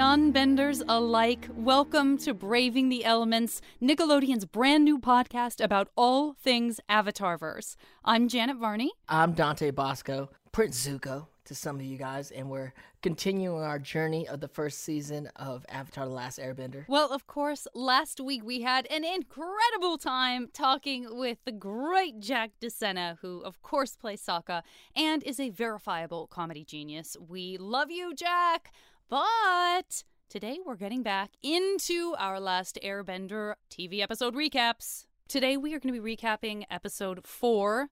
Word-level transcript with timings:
non 0.00 0.32
benders 0.32 0.82
alike. 0.88 1.46
Welcome 1.54 2.16
to 2.20 2.32
Braving 2.32 2.88
the 2.88 3.04
Elements, 3.04 3.60
Nickelodeon's 3.82 4.46
brand 4.46 4.82
new 4.82 4.98
podcast 4.98 5.62
about 5.62 5.90
all 5.94 6.32
things 6.32 6.80
Avatarverse. 6.88 7.76
I'm 8.02 8.26
Janet 8.26 8.56
Varney. 8.56 8.92
I'm 9.10 9.34
Dante 9.34 9.70
Basco, 9.70 10.30
Prince 10.52 10.88
Zuko 10.88 11.26
to 11.44 11.54
some 11.54 11.76
of 11.76 11.82
you 11.82 11.98
guys, 11.98 12.30
and 12.30 12.48
we're 12.48 12.72
continuing 13.02 13.62
our 13.62 13.78
journey 13.78 14.26
of 14.28 14.40
the 14.40 14.48
first 14.48 14.84
season 14.84 15.28
of 15.36 15.66
Avatar 15.68 16.06
The 16.06 16.12
Last 16.12 16.38
Airbender. 16.38 16.84
Well, 16.88 17.10
of 17.10 17.26
course, 17.26 17.66
last 17.74 18.20
week 18.20 18.44
we 18.44 18.62
had 18.62 18.86
an 18.86 19.04
incredible 19.04 19.98
time 19.98 20.48
talking 20.52 21.18
with 21.18 21.38
the 21.44 21.52
great 21.52 22.20
Jack 22.20 22.52
DeSena, 22.62 23.18
who, 23.20 23.40
of 23.40 23.60
course, 23.62 23.96
plays 23.96 24.22
Sokka 24.22 24.62
and 24.94 25.22
is 25.24 25.40
a 25.40 25.50
verifiable 25.50 26.26
comedy 26.28 26.64
genius. 26.64 27.16
We 27.18 27.58
love 27.58 27.90
you, 27.90 28.14
Jack, 28.14 28.72
but. 29.10 30.04
Today, 30.30 30.60
we're 30.64 30.76
getting 30.76 31.02
back 31.02 31.32
into 31.42 32.14
our 32.16 32.38
last 32.38 32.78
Airbender 32.84 33.54
TV 33.68 34.00
episode 34.00 34.36
recaps. 34.36 35.06
Today, 35.26 35.56
we 35.56 35.74
are 35.74 35.80
going 35.80 35.92
to 35.92 36.00
be 36.00 36.16
recapping 36.16 36.62
episode 36.70 37.26
four, 37.26 37.88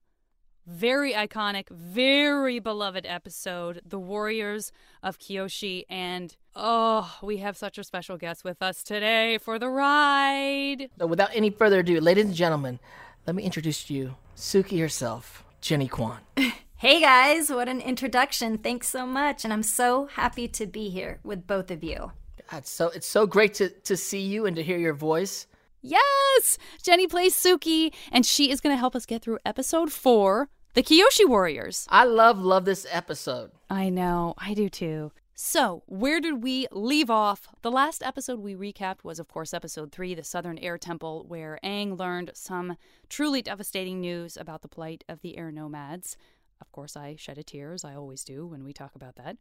very 0.65 1.11
iconic, 1.11 1.67
very 1.69 2.59
beloved 2.59 3.05
episode, 3.05 3.81
The 3.85 3.99
Warriors 3.99 4.71
of 5.03 5.19
Kyoshi. 5.19 5.83
And 5.89 6.37
oh, 6.55 7.17
we 7.21 7.37
have 7.37 7.57
such 7.57 7.77
a 7.77 7.83
special 7.83 8.15
guest 8.15 8.45
with 8.45 8.61
us 8.61 8.81
today 8.81 9.37
for 9.37 9.59
the 9.59 9.67
ride. 9.69 10.89
So, 10.97 11.07
without 11.07 11.31
any 11.33 11.49
further 11.49 11.79
ado, 11.79 11.99
ladies 11.99 12.25
and 12.25 12.33
gentlemen, 12.33 12.79
let 13.27 13.35
me 13.35 13.43
introduce 13.43 13.83
to 13.85 13.93
you 13.93 14.15
Suki 14.37 14.79
herself, 14.79 15.43
Jenny 15.59 15.89
Kwan. 15.89 16.19
Hey 16.79 17.01
guys, 17.01 17.49
what 17.49 17.67
an 17.67 17.81
introduction. 17.81 18.57
Thanks 18.57 18.87
so 18.87 19.05
much. 19.05 19.43
And 19.43 19.51
I'm 19.51 19.63
so 19.63 20.05
happy 20.05 20.47
to 20.47 20.65
be 20.65 20.87
here 20.87 21.19
with 21.25 21.45
both 21.45 21.71
of 21.71 21.83
you. 21.83 22.13
God, 22.49 22.65
so 22.65 22.87
it's 22.87 23.05
so 23.05 23.27
great 23.27 23.53
to, 23.55 23.67
to 23.67 23.97
see 23.97 24.21
you 24.21 24.45
and 24.45 24.55
to 24.55 24.63
hear 24.63 24.77
your 24.77 24.93
voice. 24.93 25.45
Yes! 25.81 26.57
Jenny 26.81 27.05
plays 27.05 27.35
Suki, 27.35 27.93
and 28.13 28.25
she 28.25 28.49
is 28.49 28.61
going 28.61 28.73
to 28.73 28.79
help 28.79 28.95
us 28.95 29.05
get 29.05 29.21
through 29.21 29.39
episode 29.45 29.91
four 29.91 30.47
The 30.73 30.81
Kyoshi 30.81 31.27
Warriors. 31.27 31.85
I 31.89 32.05
love, 32.05 32.39
love 32.39 32.63
this 32.63 32.87
episode. 32.89 33.51
I 33.69 33.89
know, 33.89 34.35
I 34.37 34.53
do 34.53 34.69
too. 34.69 35.11
So, 35.35 35.83
where 35.85 36.21
did 36.21 36.43
we 36.43 36.67
leave 36.71 37.09
off? 37.09 37.47
The 37.61 37.71
last 37.71 38.03
episode 38.03 38.39
we 38.39 38.55
recapped 38.55 39.03
was, 39.03 39.19
of 39.19 39.27
course, 39.27 39.53
episode 39.53 39.91
three, 39.91 40.13
the 40.13 40.23
Southern 40.23 40.57
Air 40.57 40.77
Temple, 40.77 41.25
where 41.27 41.59
Aang 41.61 41.97
learned 41.97 42.31
some 42.33 42.77
truly 43.09 43.41
devastating 43.41 43.99
news 43.99 44.37
about 44.37 44.61
the 44.61 44.67
plight 44.69 45.03
of 45.09 45.21
the 45.21 45.37
air 45.37 45.51
nomads. 45.51 46.17
Of 46.61 46.71
course, 46.71 46.95
I 46.95 47.15
shed 47.17 47.37
a 47.37 47.43
tear, 47.43 47.73
as 47.73 47.85
I 47.85 47.95
always 47.95 48.23
do 48.23 48.45
when 48.45 48.63
we 48.63 48.73
talk 48.73 48.95
about 48.95 49.15
that. 49.15 49.37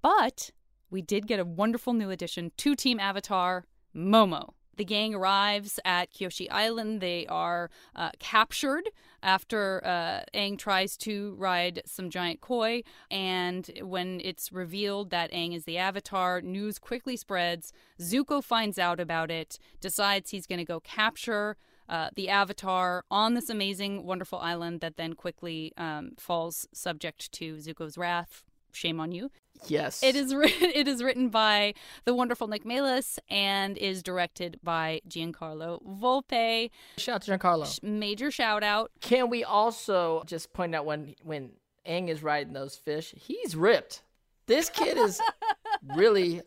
But 0.00 0.50
we 0.90 1.02
did 1.02 1.26
get 1.26 1.40
a 1.40 1.44
wonderful 1.44 1.92
new 1.92 2.10
addition 2.10 2.52
to 2.58 2.74
Team 2.74 3.00
Avatar, 3.00 3.64
Momo. 3.94 4.54
The 4.76 4.84
gang 4.84 5.14
arrives 5.14 5.78
at 5.84 6.12
Kyoshi 6.12 6.48
Island. 6.50 7.00
They 7.00 7.26
are 7.26 7.70
uh, 7.94 8.10
captured 8.18 8.88
after 9.22 9.82
uh, 9.84 10.22
Aang 10.34 10.58
tries 10.58 10.96
to 10.98 11.34
ride 11.38 11.82
some 11.84 12.08
giant 12.08 12.40
koi. 12.40 12.82
And 13.10 13.70
when 13.82 14.20
it's 14.24 14.50
revealed 14.50 15.10
that 15.10 15.30
Aang 15.32 15.54
is 15.54 15.64
the 15.64 15.76
Avatar, 15.76 16.40
news 16.40 16.78
quickly 16.78 17.16
spreads. 17.16 17.72
Zuko 18.00 18.42
finds 18.42 18.78
out 18.78 18.98
about 18.98 19.30
it, 19.30 19.58
decides 19.80 20.30
he's 20.30 20.46
going 20.46 20.58
to 20.58 20.64
go 20.64 20.80
capture 20.80 21.56
uh, 21.88 22.10
the 22.14 22.28
Avatar 22.28 23.04
on 23.10 23.34
this 23.34 23.50
amazing, 23.50 24.04
wonderful 24.04 24.38
island 24.38 24.80
that 24.80 24.96
then 24.96 25.14
quickly 25.14 25.72
um, 25.76 26.12
falls 26.18 26.66
subject 26.72 27.30
to 27.32 27.56
Zuko's 27.56 27.98
wrath. 27.98 28.44
Shame 28.72 29.00
on 29.00 29.12
you. 29.12 29.30
Yes. 29.66 30.02
It 30.02 30.16
is 30.16 30.34
written. 30.34 30.70
It 30.74 30.88
is 30.88 31.02
written 31.02 31.28
by 31.28 31.74
the 32.04 32.14
wonderful 32.14 32.48
Nick 32.48 32.64
Malis 32.64 33.18
and 33.28 33.76
is 33.76 34.02
directed 34.02 34.58
by 34.62 35.02
Giancarlo 35.08 35.82
Volpe. 35.84 36.70
Shout 36.96 37.16
out 37.16 37.22
to 37.22 37.30
Giancarlo. 37.32 37.82
Major 37.82 38.30
shout 38.30 38.62
out. 38.62 38.90
Can 39.00 39.28
we 39.28 39.44
also 39.44 40.22
just 40.26 40.52
point 40.52 40.74
out 40.74 40.86
when 40.86 41.14
when 41.22 41.50
Aang 41.86 42.08
is 42.08 42.22
riding 42.22 42.52
those 42.52 42.76
fish, 42.76 43.14
he's 43.16 43.56
ripped. 43.56 44.02
This 44.46 44.68
kid 44.68 44.96
is 44.96 45.20
really 45.96 46.42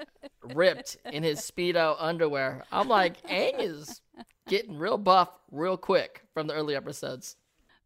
ripped 0.54 0.98
in 1.12 1.24
his 1.24 1.40
speedo 1.40 1.96
underwear. 2.00 2.64
I'm 2.72 2.88
like, 2.88 3.22
Aang 3.28 3.60
is 3.60 4.02
getting 4.48 4.78
real 4.78 4.98
buff 4.98 5.30
real 5.52 5.78
quick 5.78 6.24
from 6.34 6.48
the 6.48 6.54
early 6.54 6.76
episodes. 6.76 7.36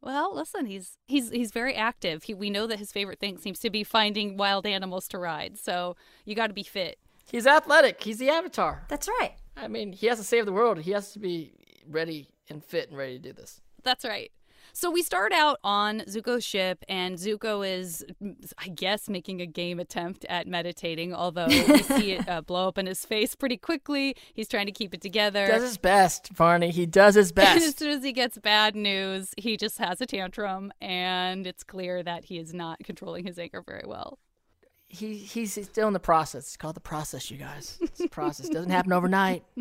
Well, 0.02 0.34
listen, 0.34 0.66
he's 0.66 0.98
he's 1.08 1.30
he's 1.30 1.52
very 1.52 1.76
active. 1.76 2.24
He, 2.24 2.34
we 2.34 2.50
know 2.50 2.68
that 2.68 2.80
his 2.80 2.92
favorite 2.92 3.20
thing 3.20 3.38
seems 3.38 3.60
to 3.60 3.70
be 3.70 3.84
finding 3.84 4.38
wild 4.38 4.66
animals 4.66 5.08
to 5.10 5.18
ride. 5.18 5.58
So 5.58 5.98
you 6.26 6.36
got 6.36 6.48
to 6.48 6.54
be 6.54 6.64
fit. 6.64 7.00
He's 7.30 7.46
athletic. 7.46 8.02
He's 8.02 8.18
the 8.18 8.30
Avatar. 8.30 8.86
That's 8.88 9.08
right. 9.20 9.36
I 9.56 9.68
mean, 9.68 9.92
he 9.92 10.08
has 10.08 10.18
to 10.18 10.24
save 10.24 10.46
the 10.46 10.54
world. 10.54 10.80
He 10.80 10.92
has 10.92 11.12
to 11.14 11.20
be 11.20 11.54
ready 11.88 12.30
and 12.50 12.64
fit 12.64 12.90
and 12.90 12.98
ready 12.98 13.20
to 13.20 13.20
do 13.20 13.34
this. 13.34 13.62
That's 13.84 14.06
right. 14.06 14.32
So 14.80 14.90
we 14.90 15.04
start 15.04 15.34
out 15.34 15.60
on 15.62 16.00
Zuko's 16.08 16.46
ship, 16.46 16.86
and 16.88 17.18
Zuko 17.18 17.70
is, 17.70 18.06
I 18.58 18.70
guess, 18.70 19.10
making 19.10 19.42
a 19.42 19.46
game 19.46 19.78
attempt 19.78 20.24
at 20.30 20.48
meditating, 20.48 21.14
although 21.14 21.48
we 21.48 21.84
see 21.84 22.14
it 22.14 22.30
uh, 22.30 22.40
blow 22.40 22.70
up 22.70 22.78
in 22.78 22.86
his 22.86 23.04
face 23.04 23.36
pretty 23.36 23.58
quickly. 23.58 24.16
He's 24.34 24.48
trying 24.48 24.68
to 24.68 24.72
keep 24.72 24.94
it 24.94 25.02
together. 25.02 25.48
Does 25.48 25.64
his 25.64 25.78
best, 25.78 26.30
Varney. 26.30 26.72
He 26.72 26.86
does 26.86 27.16
his 27.16 27.32
And 27.32 27.40
as 27.62 27.76
soon 27.76 27.90
as 27.90 28.06
he 28.06 28.14
gets 28.14 28.38
bad 28.38 28.74
news, 28.74 29.34
he 29.36 29.58
just 29.58 29.80
has 29.80 30.00
a 30.00 30.06
tantrum, 30.06 30.72
and 30.80 31.46
it's 31.46 31.66
clear 31.66 32.02
that 32.02 32.24
he 32.24 32.38
is 32.38 32.54
not 32.54 32.80
controlling 32.82 33.26
his 33.26 33.38
anger 33.38 33.62
very 33.62 33.84
well. 33.86 34.18
he 34.88 35.16
he's 35.18 35.62
still 35.62 35.88
in 35.88 35.94
the 35.94 36.00
process. 36.00 36.46
It's 36.46 36.56
called 36.56 36.78
the 36.78 36.80
process, 36.80 37.30
you 37.30 37.36
guys. 37.38 37.78
It's 37.82 38.00
a 38.00 38.08
process. 38.08 38.48
doesn't 38.48 38.72
happen 38.72 38.94
overnight. 38.94 39.44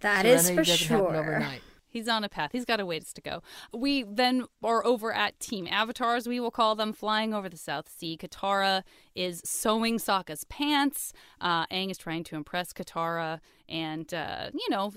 That 0.00 0.24
is 0.24 0.46
Serenity 0.46 0.54
for 0.54 0.76
doesn't 0.76 0.88
happen 0.88 1.06
sure. 1.06 1.16
overnight. 1.16 1.62
He's 1.96 2.08
on 2.08 2.24
a 2.24 2.28
path. 2.28 2.50
He's 2.52 2.66
got 2.66 2.78
a 2.78 2.84
ways 2.84 3.14
to 3.14 3.22
go. 3.22 3.42
We 3.72 4.02
then 4.02 4.44
are 4.62 4.84
over 4.84 5.14
at 5.14 5.40
Team 5.40 5.66
Avatars, 5.70 6.28
we 6.28 6.38
will 6.38 6.50
call 6.50 6.74
them, 6.74 6.92
flying 6.92 7.32
over 7.32 7.48
the 7.48 7.56
South 7.56 7.88
Sea. 7.88 8.18
Katara 8.20 8.82
is 9.16 9.42
sewing 9.44 9.98
Sokka's 9.98 10.44
pants. 10.44 11.12
Uh, 11.40 11.66
Aang 11.66 11.90
is 11.90 11.98
trying 11.98 12.24
to 12.24 12.36
impress 12.36 12.72
Katara. 12.72 13.40
And, 13.68 14.12
uh, 14.14 14.50
you 14.54 14.68
know, 14.70 14.92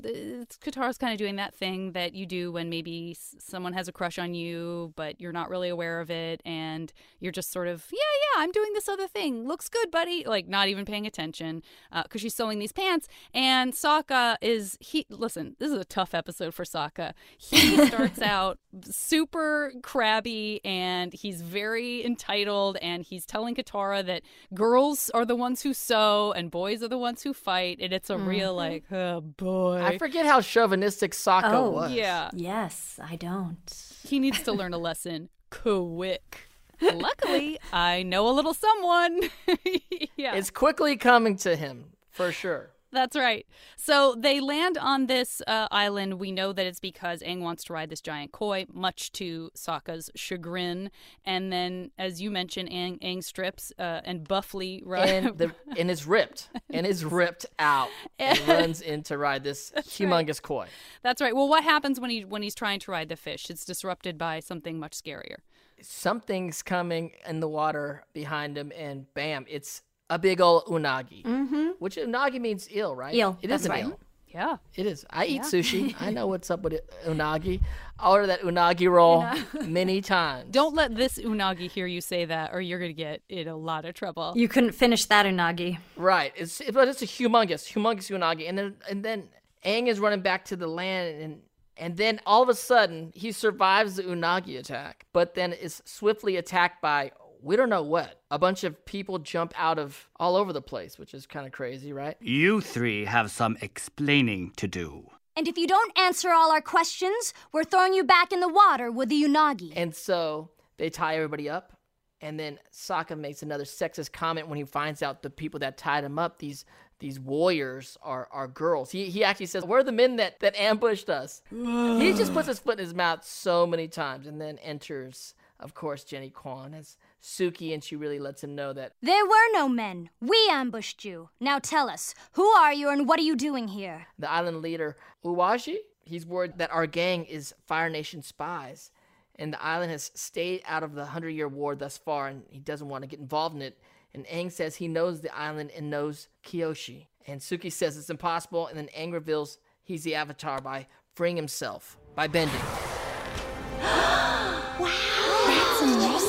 Katara's 0.63 0.99
kind 0.99 1.11
of 1.11 1.17
doing 1.17 1.37
that 1.37 1.55
thing 1.55 1.93
that 1.93 2.13
you 2.13 2.27
do 2.27 2.51
when 2.51 2.69
maybe 2.69 3.17
someone 3.17 3.73
has 3.73 3.87
a 3.87 3.91
crush 3.91 4.19
on 4.19 4.35
you, 4.35 4.93
but 4.95 5.19
you're 5.19 5.31
not 5.31 5.49
really 5.49 5.69
aware 5.69 5.99
of 5.99 6.11
it. 6.11 6.41
And 6.45 6.93
you're 7.19 7.31
just 7.31 7.51
sort 7.51 7.67
of, 7.67 7.85
yeah, 7.91 7.97
yeah, 7.97 8.43
I'm 8.43 8.51
doing 8.51 8.73
this 8.73 8.87
other 8.87 9.07
thing. 9.07 9.47
Looks 9.47 9.69
good, 9.69 9.89
buddy. 9.89 10.23
Like, 10.25 10.47
not 10.47 10.67
even 10.67 10.85
paying 10.85 11.07
attention 11.07 11.63
because 12.03 12.21
she's 12.21 12.35
sewing 12.35 12.59
these 12.59 12.71
pants. 12.71 13.07
And 13.33 13.73
Sokka 13.73 14.37
is, 14.41 14.77
he, 14.79 15.07
listen, 15.09 15.55
this 15.57 15.71
is 15.71 15.79
a 15.79 15.85
tough 15.85 16.13
episode 16.13 16.53
for 16.53 16.63
Sokka. 16.63 17.13
He 17.37 17.85
starts 17.87 18.21
out 18.21 18.59
super 18.83 19.73
crabby 19.81 20.61
and 20.63 21.13
he's 21.13 21.41
very 21.41 22.05
entitled 22.05 22.77
and 22.81 23.03
he's 23.03 23.25
telling 23.25 23.55
Katara 23.55 24.05
that 24.09 24.23
girls 24.53 25.09
are 25.13 25.25
the 25.25 25.35
ones 25.35 25.61
who 25.61 25.73
sew 25.73 26.33
and 26.35 26.51
boys 26.51 26.83
are 26.83 26.87
the 26.87 26.97
ones 26.97 27.23
who 27.23 27.33
fight. 27.33 27.77
And 27.79 27.93
it's 27.93 28.09
a 28.09 28.17
real, 28.17 28.49
mm-hmm. 28.55 28.73
like, 28.73 28.91
oh 28.91 29.21
boy. 29.21 29.81
I 29.81 29.97
forget 29.97 30.25
how 30.25 30.41
chauvinistic 30.41 31.13
Sokka 31.13 31.53
Oh, 31.53 31.69
was. 31.69 31.91
yeah. 31.91 32.29
Yes, 32.33 32.99
I 33.01 33.15
don't. 33.15 33.57
He 34.03 34.19
needs 34.19 34.41
to 34.43 34.51
learn 34.51 34.73
a 34.73 34.77
lesson 34.77 35.29
quick. 35.49 36.47
Luckily, 36.81 37.59
I 37.73 38.03
know 38.03 38.29
a 38.29 38.31
little 38.31 38.53
someone. 38.53 39.21
yeah. 40.15 40.35
It's 40.35 40.49
quickly 40.49 40.95
coming 40.95 41.35
to 41.37 41.55
him, 41.55 41.91
for 42.09 42.31
sure. 42.31 42.71
That's 42.91 43.15
right. 43.15 43.45
So 43.75 44.15
they 44.17 44.39
land 44.39 44.77
on 44.77 45.05
this 45.05 45.41
uh, 45.45 45.67
island. 45.69 46.15
We 46.15 46.31
know 46.31 46.51
that 46.53 46.65
it's 46.65 46.79
because 46.79 47.21
Aang 47.21 47.41
wants 47.41 47.63
to 47.65 47.73
ride 47.73 47.89
this 47.89 48.01
giant 48.01 48.31
koi, 48.31 48.65
much 48.73 49.11
to 49.13 49.51
Sokka's 49.55 50.09
chagrin. 50.15 50.89
And 51.23 51.53
then, 51.53 51.91
as 51.97 52.21
you 52.21 52.31
mentioned, 52.31 52.69
Aang, 52.69 52.99
Aang 53.01 53.23
strips 53.23 53.71
uh, 53.77 54.01
and 54.03 54.27
buffly 54.27 54.81
run. 54.85 55.07
And 55.07 55.37
the 55.37 55.53
and 55.77 55.91
is 55.91 56.07
ripped. 56.07 56.49
And 56.71 56.87
is 56.87 57.05
ripped 57.05 57.45
out 57.59 57.89
and 58.17 58.39
runs 58.47 58.81
in 58.81 59.03
to 59.03 59.17
ride 59.17 59.43
this 59.43 59.71
humongous 59.77 60.41
koi. 60.41 60.67
That's 61.03 61.21
right. 61.21 61.35
Well, 61.35 61.47
what 61.47 61.63
happens 61.63 61.99
when 61.99 62.09
he 62.09 62.25
when 62.25 62.41
he's 62.41 62.55
trying 62.55 62.79
to 62.81 62.91
ride 62.91 63.09
the 63.09 63.17
fish? 63.17 63.49
It's 63.49 63.65
disrupted 63.65 64.17
by 64.17 64.39
something 64.39 64.79
much 64.79 64.93
scarier. 64.93 65.37
Something's 65.81 66.61
coming 66.61 67.11
in 67.27 67.39
the 67.39 67.47
water 67.47 68.03
behind 68.13 68.57
him, 68.57 68.73
and 68.75 69.05
bam, 69.13 69.45
it's 69.47 69.83
a 70.09 70.17
big 70.19 70.41
old 70.41 70.65
unagi. 70.65 71.23
Mm-hmm. 71.23 71.67
Which 71.79 71.95
unagi 71.97 72.39
means 72.39 72.69
eel, 72.71 72.95
right? 72.95 73.13
Eel, 73.13 73.37
It 73.41 73.45
is 73.45 73.49
that's 73.49 73.65
an 73.65 73.71
right. 73.71 73.85
eel. 73.85 73.99
Yeah. 74.27 74.57
It 74.75 74.85
is. 74.85 75.05
I 75.09 75.25
eat 75.25 75.41
sushi. 75.41 75.95
I 75.99 76.11
know 76.17 76.27
what's 76.27 76.51
up 76.51 76.61
with 76.61 76.73
it, 76.73 76.87
unagi. 77.05 77.61
I 77.97 78.09
order 78.11 78.27
that 78.27 78.41
unagi 78.41 78.89
roll 78.89 79.25
many 79.65 80.01
times. 80.01 80.49
Don't 80.51 80.75
let 80.75 80.95
this 80.95 81.17
unagi 81.17 81.69
hear 81.69 81.87
you 81.87 81.99
say 81.99 82.25
that, 82.25 82.51
or 82.53 82.61
you're 82.61 82.79
gonna 82.79 82.93
get 82.93 83.21
in 83.27 83.47
a 83.47 83.57
lot 83.57 83.85
of 83.85 83.95
trouble. 83.95 84.33
You 84.35 84.47
couldn't 84.47 84.73
finish 84.73 85.05
that 85.05 85.25
unagi. 85.25 85.79
Right. 85.97 86.31
It's 86.35 86.61
it, 86.61 86.73
but 86.75 86.87
it's 86.87 87.01
a 87.01 87.07
humongous, 87.07 87.73
humongous 87.73 88.09
unagi, 88.15 88.47
and 88.47 88.55
then 88.57 88.75
and 88.89 89.03
then 89.03 89.29
Aang 89.65 89.87
is 89.87 89.99
running 89.99 90.21
back 90.21 90.45
to 90.45 90.55
the 90.55 90.67
land, 90.67 91.21
and 91.21 91.41
And 91.75 91.97
then 91.97 92.19
all 92.25 92.43
of 92.43 92.49
a 92.49 92.55
sudden, 92.55 93.11
he 93.15 93.31
survives 93.31 93.95
the 93.95 94.03
Unagi 94.03 94.59
attack, 94.59 95.05
but 95.13 95.33
then 95.33 95.53
is 95.53 95.81
swiftly 95.85 96.35
attacked 96.37 96.81
by 96.81 97.11
we 97.41 97.55
don't 97.55 97.69
know 97.69 97.83
what. 97.83 98.21
A 98.31 98.39
bunch 98.39 98.63
of 98.63 98.85
people 98.85 99.19
jump 99.19 99.53
out 99.57 99.79
of 99.79 100.09
all 100.17 100.35
over 100.35 100.53
the 100.53 100.61
place, 100.61 100.97
which 100.97 101.13
is 101.13 101.25
kind 101.25 101.45
of 101.45 101.51
crazy, 101.51 101.93
right? 101.93 102.17
You 102.19 102.61
three 102.61 103.05
have 103.05 103.31
some 103.31 103.57
explaining 103.61 104.51
to 104.57 104.67
do. 104.67 105.09
And 105.35 105.47
if 105.47 105.57
you 105.57 105.67
don't 105.67 105.97
answer 105.97 106.31
all 106.31 106.51
our 106.51 106.61
questions, 106.61 107.33
we're 107.53 107.63
throwing 107.63 107.93
you 107.93 108.03
back 108.03 108.33
in 108.33 108.41
the 108.41 108.49
water 108.49 108.91
with 108.91 109.09
the 109.09 109.23
Unagi. 109.23 109.71
And 109.75 109.95
so 109.95 110.49
they 110.77 110.89
tie 110.89 111.15
everybody 111.15 111.49
up. 111.49 111.77
And 112.21 112.37
then 112.37 112.59
Sokka 112.73 113.17
makes 113.17 113.41
another 113.41 113.63
sexist 113.63 114.11
comment 114.11 114.49
when 114.49 114.57
he 114.57 114.65
finds 114.65 115.01
out 115.01 115.21
the 115.21 115.29
people 115.29 115.61
that 115.61 115.77
tied 115.77 116.03
him 116.03 116.19
up, 116.19 116.39
these 116.39 116.65
these 116.99 117.17
warriors 117.17 117.97
are 118.01 118.27
are 118.31 118.47
girls. 118.47 118.91
He 118.91 119.05
he 119.09 119.23
actually 119.23 119.45
says, 119.45 119.63
"We're 119.63 119.83
the 119.83 119.93
men 119.93 120.17
that 120.17 120.41
that 120.41 120.59
ambushed 120.59 121.09
us." 121.09 121.41
he 121.49 122.13
just 122.13 122.33
puts 122.33 122.47
his 122.49 122.59
foot 122.59 122.77
in 122.77 122.83
his 122.85 122.93
mouth 122.93 123.23
so 123.23 123.65
many 123.65 123.87
times, 123.87 124.27
and 124.27 124.41
then 124.41 124.57
enters, 124.57 125.33
of 125.61 125.73
course, 125.73 126.03
Jenny 126.03 126.29
Kwan 126.29 126.73
as 126.73 126.97
Suki, 127.21 127.73
and 127.73 127.83
she 127.83 127.95
really 127.95 128.19
lets 128.19 128.43
him 128.43 128.55
know 128.55 128.71
that 128.73 128.93
There 129.01 129.25
were 129.25 129.51
no 129.53 129.67
men. 129.67 130.09
We 130.21 130.37
ambushed 130.49 131.03
you. 131.03 131.29
Now 131.39 131.59
tell 131.59 131.89
us, 131.89 132.13
who 132.33 132.45
are 132.45 132.73
you 132.73 132.89
and 132.89 133.07
what 133.07 133.19
are 133.19 133.23
you 133.23 133.35
doing 133.35 133.69
here? 133.69 134.07
the 134.17 134.29
island 134.31 134.61
leader 134.61 134.95
Oyaji, 135.25 135.77
he's 136.03 136.25
worried 136.25 136.57
that 136.57 136.71
our 136.71 136.87
gang 136.87 137.25
is 137.25 137.53
Fire 137.67 137.89
Nation 137.89 138.21
spies, 138.21 138.91
and 139.35 139.53
the 139.53 139.63
island 139.63 139.91
has 139.91 140.11
stayed 140.15 140.61
out 140.65 140.83
of 140.83 140.95
the 140.95 141.05
Hundred 141.05 141.29
Year 141.31 141.47
War 141.47 141.75
thus 141.75 141.97
far, 141.97 142.27
and 142.27 142.43
he 142.49 142.59
doesn't 142.59 142.89
want 142.89 143.03
to 143.03 143.07
get 143.07 143.19
involved 143.19 143.55
in 143.55 143.61
it. 143.61 143.77
And 144.13 144.25
Aang 144.25 144.51
says 144.51 144.75
he 144.75 144.87
knows 144.87 145.21
the 145.21 145.35
island 145.37 145.71
and 145.75 145.89
knows 145.89 146.27
Kyoshi, 146.43 147.07
and 147.27 147.39
Suki 147.39 147.71
says 147.71 147.97
it's 147.97 148.09
impossible, 148.09 148.67
and 148.67 148.77
then 148.77 148.89
Aang 148.97 149.13
reveals 149.13 149.59
he's 149.83 150.03
the 150.03 150.15
Avatar 150.15 150.59
by 150.61 150.87
freeing 151.15 151.35
himself 151.35 151.97
by 152.15 152.27
bending. 152.27 152.59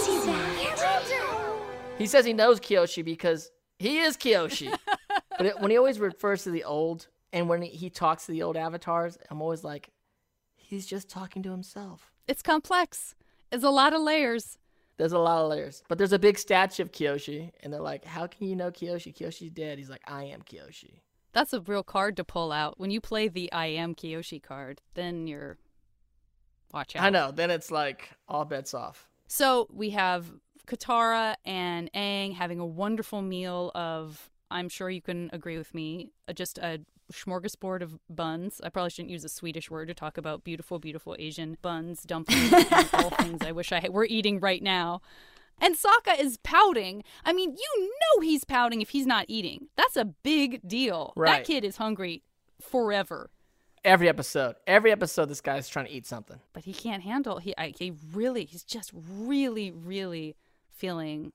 He 2.00 2.06
says 2.06 2.25
he 2.25 2.32
knows 2.32 2.61
Kyoshi 2.61 3.05
because 3.05 3.50
he 3.79 3.99
is 3.99 4.17
Kyoshi. 4.17 4.75
but 5.37 5.44
it, 5.44 5.61
when 5.61 5.70
he 5.70 5.76
always 5.76 6.00
refers 6.00 6.44
to 6.44 6.50
the 6.50 6.64
old, 6.64 7.08
and 7.31 7.47
when 7.47 7.61
he, 7.61 7.69
he 7.69 7.91
talks 7.91 8.25
to 8.25 8.32
the 8.32 8.43
old 8.43 8.56
avatars, 8.56 9.19
I'm 9.31 9.43
always 9.43 9.62
like, 9.62 9.91
he's 10.56 10.87
just 10.87 11.11
talking 11.11 11.43
to 11.43 11.50
himself. 11.50 12.11
It's 12.26 12.41
complex. 12.41 13.14
It's 13.52 13.64
a 13.64 13.70
lot 13.70 13.93
of 13.93 14.00
layers. 14.00 14.56
There's 14.97 15.12
a 15.12 15.19
lot 15.19 15.43
of 15.43 15.50
layers. 15.50 15.82
But 15.88 15.99
there's 15.99 16.14
a 16.14 16.19
big 16.19 16.38
statue 16.38 16.85
of 16.85 16.91
Kyoshi, 16.91 17.50
and 17.62 17.70
they're 17.70 17.82
like, 17.82 18.06
how 18.06 18.26
can 18.26 18.49
you 18.49 18.56
know 18.56 18.70
Kyoshi? 18.70 19.14
Kyoshi's 19.14 19.50
dead. 19.50 19.76
He's 19.76 19.91
like, 19.91 20.03
I 20.06 20.25
am 20.25 20.41
Kyoshi. 20.41 21.00
That's 21.35 21.53
a 21.53 21.61
real 21.61 21.82
card 21.82 22.17
to 22.17 22.25
pull 22.25 22.50
out. 22.50 22.81
When 22.81 22.91
you 22.91 23.03
play 23.03 23.29
the 23.29 23.53
I 23.53 23.67
am 23.67 23.94
Kyoshi 23.94 24.43
card, 24.43 24.81
then 24.94 25.26
you're 25.26 25.58
watch 26.73 26.96
out. 26.96 27.03
I 27.03 27.11
know. 27.11 27.31
Then 27.31 27.50
it's 27.50 27.70
like 27.70 28.08
all 28.26 28.46
bets 28.46 28.73
off. 28.73 29.06
So 29.26 29.69
we 29.70 29.91
have 29.91 30.26
Katara 30.70 31.34
and 31.44 31.93
Aang 31.93 32.34
having 32.34 32.61
a 32.61 32.67
wonderful 32.67 33.22
meal 33.22 33.72
of, 33.75 34.31
I'm 34.50 34.69
sure 34.69 34.88
you 34.88 35.02
can 35.02 35.28
agree 35.32 35.58
with 35.58 35.75
me, 35.75 36.12
uh, 36.28 36.32
just 36.32 36.58
a 36.58 36.81
smorgasbord 37.12 37.82
of 37.82 37.99
buns. 38.08 38.61
I 38.62 38.69
probably 38.69 38.90
shouldn't 38.90 39.11
use 39.11 39.25
a 39.25 39.28
Swedish 39.28 39.69
word 39.69 39.88
to 39.88 39.94
talk 39.94 40.17
about 40.17 40.44
beautiful, 40.44 40.78
beautiful 40.78 41.17
Asian 41.19 41.58
buns, 41.61 42.05
dumplings, 42.05 42.52
all 42.93 43.11
things 43.11 43.43
I 43.44 43.50
wish 43.50 43.72
I 43.72 43.88
were 43.90 44.06
eating 44.06 44.38
right 44.38 44.62
now. 44.62 45.02
And 45.61 45.75
Sokka 45.75 46.19
is 46.19 46.38
pouting. 46.38 47.02
I 47.25 47.32
mean, 47.32 47.50
you 47.50 47.90
know 48.00 48.22
he's 48.22 48.44
pouting 48.44 48.81
if 48.81 48.90
he's 48.90 49.06
not 49.06 49.26
eating. 49.28 49.67
That's 49.76 49.96
a 49.96 50.05
big 50.05 50.67
deal. 50.67 51.12
That 51.17 51.44
kid 51.44 51.64
is 51.64 51.76
hungry 51.76 52.22
forever. 52.61 53.31
Every 53.84 54.08
episode, 54.08 54.56
every 54.67 54.93
episode, 54.93 55.28
this 55.28 55.40
guy's 55.40 55.69
trying 55.69 55.87
to 55.87 55.93
eat 55.93 56.06
something. 56.06 56.38
but 56.52 56.64
he 56.64 56.72
can't 56.72 57.02
handle 57.02 57.38
he 57.38 57.55
I, 57.56 57.72
he 57.78 57.93
really 58.12 58.44
he's 58.44 58.62
just 58.62 58.93
really 58.94 59.70
really 59.70 60.37
feeling 60.81 61.32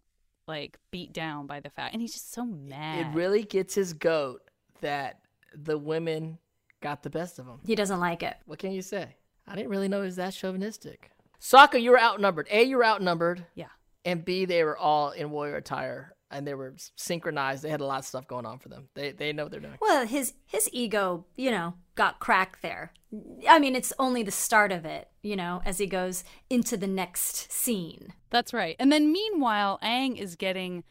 like 0.48 0.78
beat 0.92 1.14
down 1.14 1.48
by 1.48 1.60
the 1.60 1.70
fact 1.70 1.94
and 1.94 2.02
he's 2.02 2.14
just 2.14 2.34
so 2.34 2.46
mad 2.46 3.00
It 3.00 3.16
really 3.16 3.44
gets 3.44 3.74
his 3.76 3.94
goat 3.94 4.42
that 4.82 5.20
the 5.54 5.78
women 5.78 6.38
got 6.82 7.04
the 7.04 7.10
best 7.10 7.40
of 7.40 7.46
him. 7.48 7.60
He 7.66 7.76
doesn't 7.76 8.00
like 8.00 8.22
it. 8.24 8.36
What 8.46 8.60
can 8.60 8.72
you 8.72 8.82
say? 8.82 9.16
I 9.48 9.56
didn't 9.56 9.70
really 9.70 9.88
know 9.88 10.02
it 10.02 10.06
was 10.06 10.16
that 10.18 10.34
chauvinistic. 10.34 11.12
Sokka, 11.40 11.82
you 11.82 11.92
were 11.92 12.00
outnumbered. 12.00 12.48
A, 12.50 12.64
you 12.64 12.78
were 12.78 12.86
outnumbered. 12.86 13.46
yeah 13.56 13.68
And 14.04 14.26
B, 14.26 14.46
they 14.46 14.64
were 14.64 14.78
all 14.78 15.12
in 15.12 15.30
warrior 15.32 15.58
attire 15.58 16.15
and 16.36 16.46
they 16.48 16.54
were 16.54 16.74
synchronized. 16.96 17.64
They 17.64 17.70
had 17.70 17.82
a 17.82 17.86
lot 17.86 18.00
of 18.00 18.06
stuff 18.06 18.28
going 18.28 18.46
on 18.46 18.60
for 18.60 18.70
them. 18.70 18.90
They 18.94 19.12
they 19.12 19.34
know 19.34 19.44
what 19.44 19.52
they're 19.52 19.62
doing. 19.62 19.78
Well, 19.82 20.06
his 20.06 20.34
his 20.46 20.70
ego, 20.72 21.26
you 21.36 21.52
know, 21.52 21.74
got 21.96 22.20
cracked 22.20 22.62
there. 22.62 22.92
I 23.50 23.60
mean, 23.60 23.76
it's 23.76 23.94
only 23.98 24.24
the 24.24 24.32
start 24.32 24.72
of 24.72 24.84
it, 24.86 25.08
you 25.22 25.36
know, 25.38 25.62
as 25.66 25.78
he 25.78 25.88
goes 25.88 26.24
into 26.50 26.76
the 26.78 26.88
next 26.88 27.52
scene. 27.52 28.14
that's 28.30 28.54
right 28.54 28.76
and 28.80 28.92
then 28.92 29.12
meanwhile 29.14 29.80
Aang 29.82 30.18
is 30.20 30.36
getting 30.36 30.84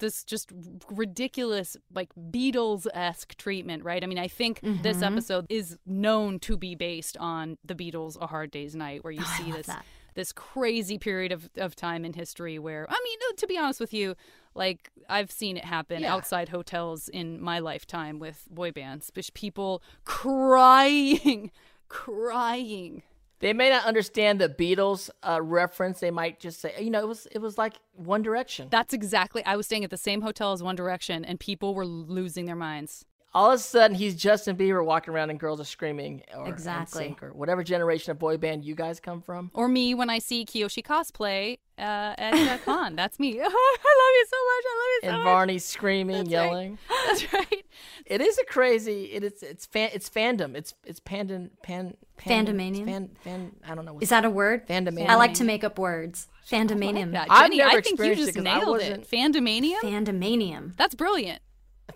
this 0.00 0.24
just 0.24 0.50
ridiculous 0.90 1.76
like 1.94 2.08
beatles-esque 2.30 3.36
treatment 3.36 3.84
right 3.84 4.02
i 4.02 4.06
mean 4.06 4.18
i 4.18 4.26
think 4.28 4.60
this 4.82 5.02
episode 5.02 5.46
is 5.48 5.78
known 5.86 6.38
to 6.40 6.56
be 6.56 6.74
based 6.74 7.16
on 7.18 7.56
the 7.64 7.74
beatles 7.74 8.20
a 8.20 8.26
hard 8.26 8.50
day's 8.50 8.74
night 8.74 9.02
where 9.04 9.12
you 9.12 9.22
Oh, 9.22 9.34
see 9.44 9.52
this 9.52 9.66
that. 9.66 9.84
this 10.14 10.32
crazy 10.32 10.98
period 10.98 11.32
of, 11.32 11.48
of 11.56 11.76
time 11.76 12.04
in 12.04 12.12
history 12.14 12.58
where 12.58 12.86
i 12.88 12.98
mean 13.04 13.18
uh, 13.30 13.34
to 13.36 13.46
be 13.46 13.56
honest 13.58 13.78
with 13.80 13.92
you 13.94 14.14
like 14.54 14.90
i've 15.08 15.30
seen 15.30 15.56
it 15.56 15.64
happen 15.64 16.02
Yeah. 16.02 16.14
outside 16.14 16.48
hotels 16.48 17.08
in 17.08 17.40
my 17.40 17.58
lifetime 17.60 18.18
with 18.18 18.46
boy 18.50 18.72
bands 18.72 19.10
people 19.34 19.82
crying 20.04 21.50
crying 21.88 23.02
They 23.40 23.52
may 23.52 23.70
not 23.70 23.84
understand 23.86 24.38
the 24.40 24.48
Beatles 24.50 25.08
uh, 25.22 25.40
reference. 25.42 26.00
They 26.00 26.10
might 26.10 26.38
just 26.40 26.60
say, 26.60 26.74
you 26.78 26.90
know, 26.90 27.00
it 27.00 27.08
was 27.08 27.26
it 27.32 27.38
was 27.38 27.56
like 27.56 27.74
One 27.94 28.22
Direction. 28.22 28.68
that's 28.70 28.92
exactly 28.94 29.42
i 29.46 29.56
was 29.56 29.66
staying 29.66 29.84
at 29.84 29.90
the 29.90 29.96
same 29.96 30.20
hotel 30.22 30.52
as 30.52 30.62
one 30.62 30.76
direction 30.76 31.24
and 31.24 31.40
people 31.40 31.74
were 31.74 31.86
losing 31.86 32.44
their 32.46 32.56
minds 32.70 33.04
All 33.32 33.52
of 33.52 33.54
a 33.60 33.62
sudden, 33.62 33.96
he's 33.96 34.16
Justin 34.16 34.56
Bieber 34.56 34.84
walking 34.84 35.14
around 35.14 35.30
and 35.30 35.38
girls 35.38 35.60
are 35.60 35.64
screaming, 35.64 36.22
or 36.36 36.48
Exactly. 36.48 37.16
Or 37.22 37.28
whatever 37.32 37.62
generation 37.62 38.10
of 38.10 38.18
boy 38.18 38.36
band 38.38 38.64
you 38.64 38.74
guys 38.74 38.98
come 38.98 39.20
from. 39.22 39.50
or 39.54 39.68
me 39.68 39.94
when 39.94 40.10
i 40.10 40.18
see 40.18 40.44
kyoshi 40.44 40.82
cosplay 40.84 41.58
uh, 41.78 42.14
at 42.18 42.64
con 42.64 42.96
that's 43.00 43.18
me 43.20 43.38
i 43.40 43.42
love 43.42 43.52
you 43.52 44.26
so 44.28 44.36
much 44.50 44.64
i 44.66 44.76
love 44.76 44.90
you 44.90 45.00
so 45.02 45.06
much. 45.06 45.14
And 45.14 45.16
much 45.18 45.24
Varney 45.24 45.58
screaming, 45.58 46.16
That's 46.24 46.28
right. 46.34 46.44
yelling. 46.50 46.78
that's 47.06 47.32
right 47.32 47.64
It 48.06 48.20
is 48.20 48.36
a 48.38 48.44
crazy. 48.46 49.04
It 49.12 49.22
is. 49.22 49.42
It's 49.42 49.66
fan. 49.66 49.90
It's 49.92 50.10
fandom. 50.10 50.56
It's 50.56 50.74
it's 50.84 50.98
pandan 51.00 51.50
pan. 51.62 51.94
pan 52.16 52.46
Fandemanium? 52.46 52.84
Fan. 52.86 53.10
Fan. 53.22 53.52
I 53.66 53.74
don't 53.76 53.84
know. 53.84 53.92
What 53.94 54.02
Is 54.02 54.08
that 54.08 54.24
a 54.24 54.30
word? 54.30 54.66
Fandemanium. 54.66 55.08
I 55.08 55.14
like 55.14 55.34
to 55.34 55.44
make 55.44 55.62
up 55.62 55.78
words. 55.78 56.26
Fandemanium. 56.50 57.12
that. 57.12 57.28
I've 57.30 57.52
never 57.54 57.78
I 57.78 57.80
think 57.80 58.00
you 58.00 58.14
just 58.16 58.30
it 58.30 58.34
'cause 58.34 58.44
I 58.46 58.58
nailed 58.58 58.80
it 58.80 59.08
fandemanium 59.08 59.80
Fandemanium. 59.82 60.76
that's 60.76 60.94
brilliant 60.96 61.40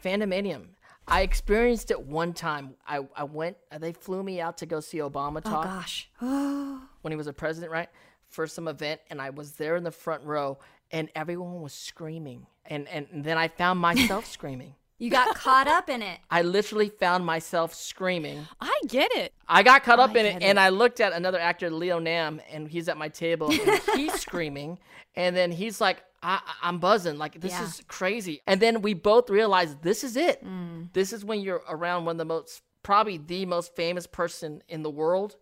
Fandemanium. 0.02 0.66
I 1.06 1.22
experienced 1.22 1.90
it 1.90 2.00
one 2.06 2.32
time. 2.32 2.74
I 2.86 3.06
I 3.14 3.24
went. 3.24 3.56
Uh, 3.70 3.78
they 3.78 3.92
flew 3.92 4.22
me 4.22 4.40
out 4.40 4.58
to 4.58 4.66
go 4.66 4.80
see 4.80 4.98
Obama 4.98 5.42
Oh 5.44 5.50
talk 5.50 5.64
gosh. 5.64 6.08
when 6.20 7.10
he 7.10 7.16
was 7.16 7.26
a 7.26 7.32
president, 7.32 7.72
right? 7.72 7.88
For 8.28 8.46
some 8.46 8.66
event, 8.68 9.00
and 9.10 9.20
I 9.20 9.30
was 9.30 9.52
there 9.52 9.76
in 9.76 9.84
the 9.84 9.90
front 9.90 10.24
row, 10.24 10.58
and 10.90 11.08
everyone 11.14 11.60
was 11.60 11.72
screaming, 11.72 12.46
and, 12.66 12.88
and 12.88 13.06
then 13.24 13.38
I 13.38 13.48
found 13.48 13.78
myself 13.78 14.26
screaming. 14.30 14.74
You 15.04 15.10
got 15.10 15.34
caught 15.34 15.66
up 15.68 15.88
in 15.90 16.00
it. 16.02 16.18
I 16.30 16.42
literally 16.42 16.88
found 16.88 17.26
myself 17.26 17.74
screaming. 17.74 18.46
i 18.60 18.72
get 18.88 19.10
it 19.12 19.32
I 19.46 19.62
got 19.62 19.84
caught 19.84 19.98
up 20.00 20.16
I 20.16 20.20
in 20.20 20.26
it, 20.26 20.32
get 20.40 20.42
and. 20.44 20.58
I 20.58 20.70
looked 20.70 21.00
at 21.00 21.12
another 21.12 21.38
actor, 21.38 21.68
Leo 21.70 21.98
Nam, 21.98 22.40
and 22.50 22.66
he's 22.66 22.88
at 22.88 22.96
my 22.96 23.08
table, 23.08 23.50
and 23.50 23.80
he's 23.94 24.14
screaming, 24.14 24.78
and 25.14 25.36
then 25.36 25.52
he's 25.52 25.80
like, 25.80 26.02
I- 26.22 26.40
I- 26.44 26.68
"I'm 26.68 26.78
buzzing, 26.78 27.18
like 27.18 27.38
this 27.40 27.52
Yeah. 27.52 27.64
is 27.64 27.82
crazy." 27.86 28.40
And 28.46 28.60
then 28.60 28.80
we 28.80 28.94
both 28.94 29.28
realized 29.28 29.82
this 29.82 30.02
is 30.04 30.16
it. 30.16 30.42
Mm. 30.42 30.90
This 30.94 31.12
is 31.12 31.22
when 31.24 31.40
you're 31.42 31.62
around 31.68 32.06
one 32.06 32.14
of 32.14 32.18
the 32.18 32.24
most, 32.24 32.62
probably 32.82 33.18
the 33.18 33.44
most 33.44 33.76
famous 33.76 34.06
person 34.06 34.62
in 34.68 34.82
the 34.82 34.90
world. 34.90 35.36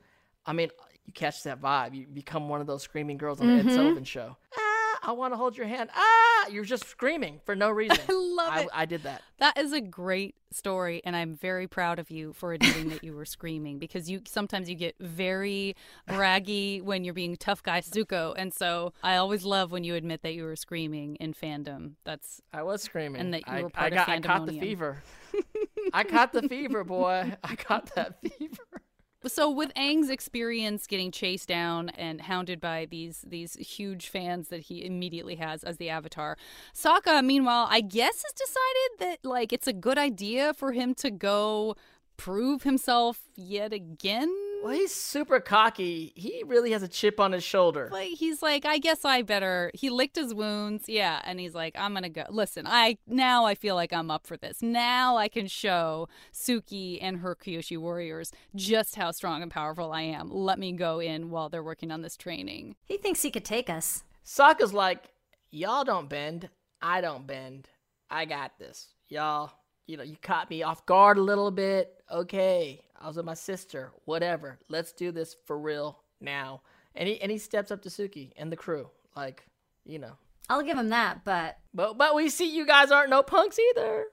I 0.44 0.52
mean, 0.52 0.70
you 1.06 1.12
catch 1.12 1.44
that 1.44 1.60
vibe. 1.60 1.94
You 1.94 2.06
become 2.08 2.48
one 2.48 2.60
of 2.60 2.66
those 2.66 2.82
screaming 2.82 3.16
girls 3.18 3.40
on 3.40 3.46
the 3.46 3.52
Mm-hmm. 3.62 3.68
Ed 3.68 3.74
Sullivan 3.74 4.04
Show. 4.04 4.36
I 5.04 5.12
want 5.12 5.32
to 5.32 5.36
hold 5.36 5.56
your 5.56 5.66
hand. 5.66 5.90
Ah, 5.94 6.46
you're 6.48 6.64
just 6.64 6.86
screaming 6.86 7.40
for 7.44 7.56
no 7.56 7.70
reason. 7.82 7.98
I 8.08 8.12
love 8.12 8.52
I, 8.52 8.60
it. 8.62 8.68
I 8.72 8.86
did 8.86 9.02
that. 9.02 9.22
That 9.38 9.58
is 9.58 9.72
a 9.72 9.80
great 9.80 10.36
story, 10.52 11.02
and 11.04 11.16
I'm 11.16 11.34
very 11.34 11.66
proud 11.66 11.98
of 11.98 12.10
you 12.10 12.32
for 12.32 12.52
admitting 12.52 12.90
that 12.90 13.02
you 13.02 13.12
were 13.14 13.24
screaming 13.24 13.78
because 13.78 14.08
you 14.08 14.20
sometimes 14.26 14.68
you 14.68 14.76
get 14.76 14.94
very 15.00 15.74
braggy 16.08 16.82
when 16.82 17.04
you're 17.04 17.14
being 17.14 17.36
tough 17.36 17.62
guy 17.62 17.80
Zuko, 17.80 18.34
and 18.36 18.54
so 18.54 18.92
I 19.02 19.16
always 19.16 19.44
love 19.44 19.72
when 19.72 19.82
you 19.82 19.96
admit 19.96 20.22
that 20.22 20.34
you 20.34 20.44
were 20.44 20.56
screaming 20.56 21.16
in 21.16 21.34
fandom. 21.34 21.94
That's 22.04 22.40
I 22.52 22.62
was 22.62 22.82
screaming. 22.82 23.20
And 23.20 23.34
that 23.34 23.46
you 23.46 23.52
I, 23.52 23.62
were 23.62 23.68
I 23.68 23.70
part 23.70 23.92
of 23.92 23.96
got, 23.96 24.08
I 24.08 24.20
caught 24.20 24.46
the 24.46 24.60
fever. 24.60 25.02
I 25.92 26.04
caught 26.04 26.32
the 26.32 26.42
fever, 26.42 26.84
boy. 26.84 27.34
I 27.42 27.56
caught 27.56 27.94
that 27.96 28.20
fever. 28.38 28.81
So 29.30 29.50
with 29.50 29.72
Aang's 29.74 30.10
experience 30.10 30.86
getting 30.86 31.10
chased 31.10 31.48
down 31.48 31.90
and 31.90 32.22
hounded 32.22 32.60
by 32.60 32.86
these 32.90 33.24
these 33.26 33.54
huge 33.54 34.08
fans 34.08 34.48
that 34.48 34.60
he 34.62 34.84
immediately 34.84 35.36
has 35.36 35.62
as 35.62 35.76
the 35.76 35.88
Avatar, 35.90 36.36
Sokka, 36.74 37.24
meanwhile, 37.24 37.66
I 37.70 37.80
guess 37.80 38.22
has 38.22 38.32
decided 38.32 39.22
that 39.22 39.28
like 39.28 39.52
it's 39.52 39.66
a 39.66 39.72
good 39.72 39.98
idea 39.98 40.54
for 40.54 40.72
him 40.72 40.94
to 40.96 41.10
go 41.10 41.76
prove 42.16 42.62
himself 42.62 43.20
yet 43.36 43.72
again. 43.72 44.51
Well, 44.62 44.72
he's 44.72 44.94
super 44.94 45.40
cocky. 45.40 46.12
He 46.14 46.42
really 46.46 46.72
has 46.72 46.82
a 46.82 46.88
chip 46.88 47.18
on 47.18 47.32
his 47.32 47.42
shoulder. 47.42 47.88
Like 47.90 48.10
he's 48.10 48.42
like, 48.42 48.64
I 48.64 48.78
guess 48.78 49.04
I 49.04 49.22
better. 49.22 49.70
He 49.74 49.90
licked 49.90 50.16
his 50.16 50.34
wounds, 50.34 50.88
yeah, 50.88 51.20
and 51.24 51.40
he's 51.40 51.54
like, 51.54 51.74
I'm 51.78 51.94
gonna 51.94 52.08
go. 52.08 52.24
Listen, 52.30 52.66
I 52.66 52.98
now 53.06 53.44
I 53.44 53.54
feel 53.54 53.74
like 53.74 53.92
I'm 53.92 54.10
up 54.10 54.26
for 54.26 54.36
this. 54.36 54.62
Now 54.62 55.16
I 55.16 55.28
can 55.28 55.46
show 55.46 56.08
Suki 56.32 56.98
and 57.02 57.18
her 57.18 57.34
Kyoshi 57.34 57.78
warriors 57.78 58.32
just 58.54 58.94
how 58.96 59.10
strong 59.10 59.42
and 59.42 59.50
powerful 59.50 59.92
I 59.92 60.02
am. 60.02 60.30
Let 60.30 60.58
me 60.58 60.72
go 60.72 61.00
in 61.00 61.30
while 61.30 61.48
they're 61.48 61.62
working 61.62 61.90
on 61.90 62.02
this 62.02 62.16
training. 62.16 62.76
He 62.84 62.96
thinks 62.96 63.22
he 63.22 63.30
could 63.30 63.44
take 63.44 63.68
us. 63.68 64.04
Sokka's 64.24 64.72
like, 64.72 65.04
y'all 65.50 65.84
don't 65.84 66.08
bend. 66.08 66.48
I 66.80 67.00
don't 67.00 67.26
bend. 67.26 67.68
I 68.10 68.24
got 68.24 68.58
this. 68.58 68.88
Y'all, 69.08 69.50
you 69.86 69.96
know, 69.96 70.02
you 70.02 70.16
caught 70.20 70.50
me 70.50 70.62
off 70.62 70.86
guard 70.86 71.18
a 71.18 71.22
little 71.22 71.50
bit. 71.50 72.02
Okay, 72.10 72.80
I 73.02 73.06
was 73.08 73.16
with 73.16 73.26
my 73.26 73.34
sister. 73.34 73.92
Whatever. 74.04 74.58
Let's 74.68 74.92
do 74.92 75.10
this 75.12 75.36
for 75.46 75.58
real 75.58 75.98
now. 76.20 76.62
And 76.94 77.08
he 77.08 77.20
and 77.20 77.30
he 77.30 77.38
steps 77.38 77.70
up 77.70 77.82
to 77.82 77.88
Suki 77.88 78.32
and 78.36 78.52
the 78.52 78.56
crew. 78.56 78.88
Like, 79.16 79.46
you 79.84 79.98
know. 79.98 80.12
I'll 80.48 80.62
give 80.62 80.76
him 80.78 80.90
that, 80.90 81.24
but 81.24 81.58
But 81.74 81.96
but 81.98 82.14
we 82.14 82.28
see 82.28 82.54
you 82.54 82.66
guys 82.66 82.90
aren't 82.90 83.10
no 83.10 83.22
punks 83.22 83.58
either. 83.58 84.06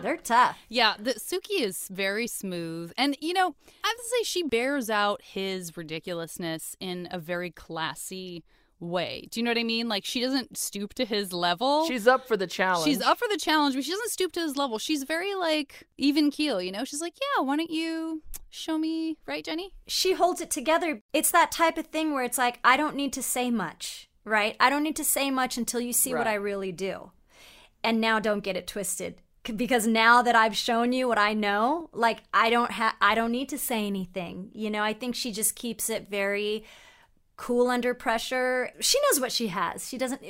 they're 0.00 0.16
tough. 0.16 0.58
Yeah, 0.68 0.94
the 0.98 1.12
Suki 1.14 1.60
is 1.60 1.88
very 1.88 2.26
smooth, 2.26 2.92
and 2.96 3.16
you 3.20 3.34
know, 3.34 3.54
I 3.84 3.88
have 3.88 3.96
to 3.96 4.02
say 4.16 4.22
she 4.22 4.42
bears 4.42 4.88
out 4.88 5.20
his 5.22 5.76
ridiculousness 5.76 6.76
in 6.80 7.08
a 7.10 7.18
very 7.18 7.50
classy 7.50 8.44
way. 8.82 9.28
Do 9.30 9.40
you 9.40 9.44
know 9.44 9.50
what 9.50 9.58
I 9.58 9.64
mean? 9.64 9.88
Like 9.88 10.04
she 10.04 10.20
doesn't 10.20 10.58
stoop 10.58 10.92
to 10.94 11.04
his 11.04 11.32
level. 11.32 11.86
She's 11.86 12.06
up 12.06 12.26
for 12.26 12.36
the 12.36 12.46
challenge. 12.46 12.84
She's 12.84 13.00
up 13.00 13.18
for 13.18 13.28
the 13.30 13.38
challenge, 13.38 13.74
but 13.74 13.84
she 13.84 13.92
doesn't 13.92 14.10
stoop 14.10 14.32
to 14.32 14.40
his 14.40 14.56
level. 14.56 14.78
She's 14.78 15.04
very 15.04 15.34
like 15.34 15.86
even 15.96 16.30
keel, 16.30 16.60
you 16.60 16.72
know? 16.72 16.84
She's 16.84 17.00
like, 17.00 17.14
"Yeah, 17.20 17.44
why 17.44 17.56
don't 17.56 17.70
you 17.70 18.22
show 18.50 18.76
me, 18.76 19.16
right, 19.26 19.44
Jenny?" 19.44 19.72
She 19.86 20.12
holds 20.14 20.40
it 20.40 20.50
together. 20.50 21.00
It's 21.12 21.30
that 21.30 21.52
type 21.52 21.78
of 21.78 21.86
thing 21.86 22.12
where 22.12 22.24
it's 22.24 22.38
like, 22.38 22.58
I 22.64 22.76
don't 22.76 22.96
need 22.96 23.12
to 23.14 23.22
say 23.22 23.50
much, 23.50 24.08
right? 24.24 24.56
I 24.58 24.68
don't 24.68 24.82
need 24.82 24.96
to 24.96 25.04
say 25.04 25.30
much 25.30 25.56
until 25.56 25.80
you 25.80 25.92
see 25.92 26.14
what 26.14 26.26
I 26.26 26.34
really 26.34 26.72
do. 26.72 27.12
And 27.84 28.00
now 28.00 28.18
don't 28.18 28.44
get 28.44 28.56
it 28.56 28.66
twisted. 28.66 29.22
Because 29.56 29.88
now 29.88 30.22
that 30.22 30.36
I've 30.36 30.56
shown 30.56 30.92
you 30.92 31.08
what 31.08 31.18
I 31.18 31.34
know, 31.34 31.90
like 31.92 32.22
I 32.32 32.48
don't 32.48 32.70
have 32.70 32.94
I 33.00 33.16
don't 33.16 33.32
need 33.32 33.48
to 33.48 33.58
say 33.58 33.86
anything. 33.86 34.50
You 34.52 34.70
know, 34.70 34.84
I 34.84 34.92
think 34.92 35.16
she 35.16 35.32
just 35.32 35.56
keeps 35.56 35.90
it 35.90 36.08
very 36.08 36.64
cool 37.36 37.68
under 37.68 37.94
pressure. 37.94 38.70
She 38.80 38.98
knows 39.02 39.20
what 39.20 39.32
she 39.32 39.48
has. 39.48 39.88
She 39.88 39.98
doesn't 39.98 40.22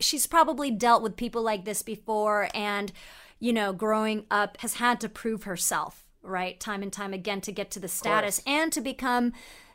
she's 0.00 0.26
probably 0.26 0.70
dealt 0.70 1.02
with 1.02 1.16
people 1.16 1.42
like 1.42 1.64
this 1.64 1.82
before 1.82 2.48
and 2.54 2.92
you 3.40 3.52
know, 3.52 3.72
growing 3.72 4.24
up 4.30 4.56
has 4.60 4.74
had 4.74 5.00
to 5.00 5.08
prove 5.08 5.42
herself, 5.42 6.06
right? 6.22 6.58
Time 6.58 6.82
and 6.82 6.92
time 6.92 7.12
again 7.12 7.40
to 7.42 7.52
get 7.52 7.70
to 7.72 7.80
the 7.80 7.88
status 7.88 8.40
and 8.46 8.72
to 8.72 8.80
become 8.80 9.32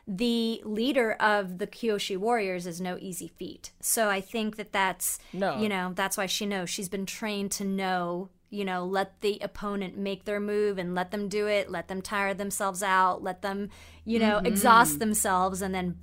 the 0.08 0.60
leader 0.64 1.12
of 1.12 1.58
the 1.58 1.68
Kyoshi 1.68 2.16
Warriors 2.16 2.66
is 2.66 2.80
no 2.80 2.96
easy 2.98 3.28
feat. 3.28 3.70
So 3.80 4.08
I 4.08 4.20
think 4.20 4.56
that 4.56 4.72
that's 4.72 5.20
No. 5.32 5.58
you 5.58 5.68
know, 5.68 5.92
that's 5.94 6.16
why 6.16 6.26
she 6.26 6.46
knows 6.46 6.68
she's 6.68 6.88
been 6.88 7.06
trained 7.06 7.52
to 7.52 7.64
know 7.64 8.30
you 8.52 8.64
know, 8.64 8.84
let 8.84 9.20
the 9.20 9.38
opponent 9.42 9.96
make 9.96 10.24
their 10.24 10.40
move 10.40 10.76
and 10.76 10.92
let 10.92 11.12
them 11.12 11.28
do 11.28 11.46
it, 11.46 11.70
let 11.70 11.86
them 11.86 12.02
tire 12.02 12.34
themselves 12.34 12.82
out, 12.82 13.22
let 13.22 13.42
them, 13.42 13.70
you 14.04 14.18
know, 14.18 14.38
mm-hmm. 14.38 14.46
exhaust 14.46 14.98
themselves 14.98 15.62
and 15.62 15.72
then 15.72 16.00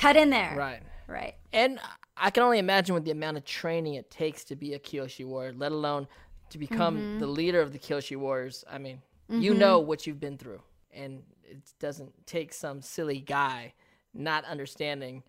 cut 0.00 0.16
in 0.16 0.30
there. 0.30 0.54
right. 0.56 0.82
Right. 1.06 1.34
And 1.52 1.80
I 2.16 2.30
can 2.30 2.42
only 2.44 2.58
imagine 2.58 2.94
what 2.94 3.04
the 3.04 3.10
amount 3.10 3.36
of 3.36 3.44
training 3.44 3.94
it 3.94 4.10
takes 4.10 4.44
to 4.44 4.56
be 4.56 4.74
a 4.74 4.78
Kyoshi 4.78 5.26
warrior, 5.26 5.52
let 5.56 5.72
alone 5.72 6.06
to 6.50 6.58
become 6.58 6.96
Mm-hmm. 6.96 7.18
the 7.18 7.26
leader 7.26 7.60
of 7.60 7.72
the 7.72 7.78
Kyoshi 7.78 8.16
warriors. 8.16 8.64
I 8.70 8.78
mean, 8.78 9.02
you 9.28 9.54
know 9.54 9.78
what 9.80 10.06
you've 10.06 10.20
been 10.20 10.38
through, 10.38 10.60
and 10.92 11.22
it 11.44 11.58
doesn't 11.80 12.12
take 12.26 12.52
some 12.52 12.80
silly 12.82 13.20
guy 13.20 13.74
not 14.14 14.44
understanding 14.44 15.22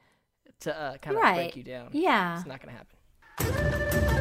to 0.61 0.75
uh, 0.75 0.97
kind 0.97 1.15
of 1.17 1.23
Right. 1.23 1.35
break 1.35 1.55
you 1.55 1.63
down. 1.63 1.89
Yeah. 1.93 2.37
It's 2.37 2.47
not 2.47 2.61
going 2.61 2.75
to 2.75 2.77
happen. 2.77 4.20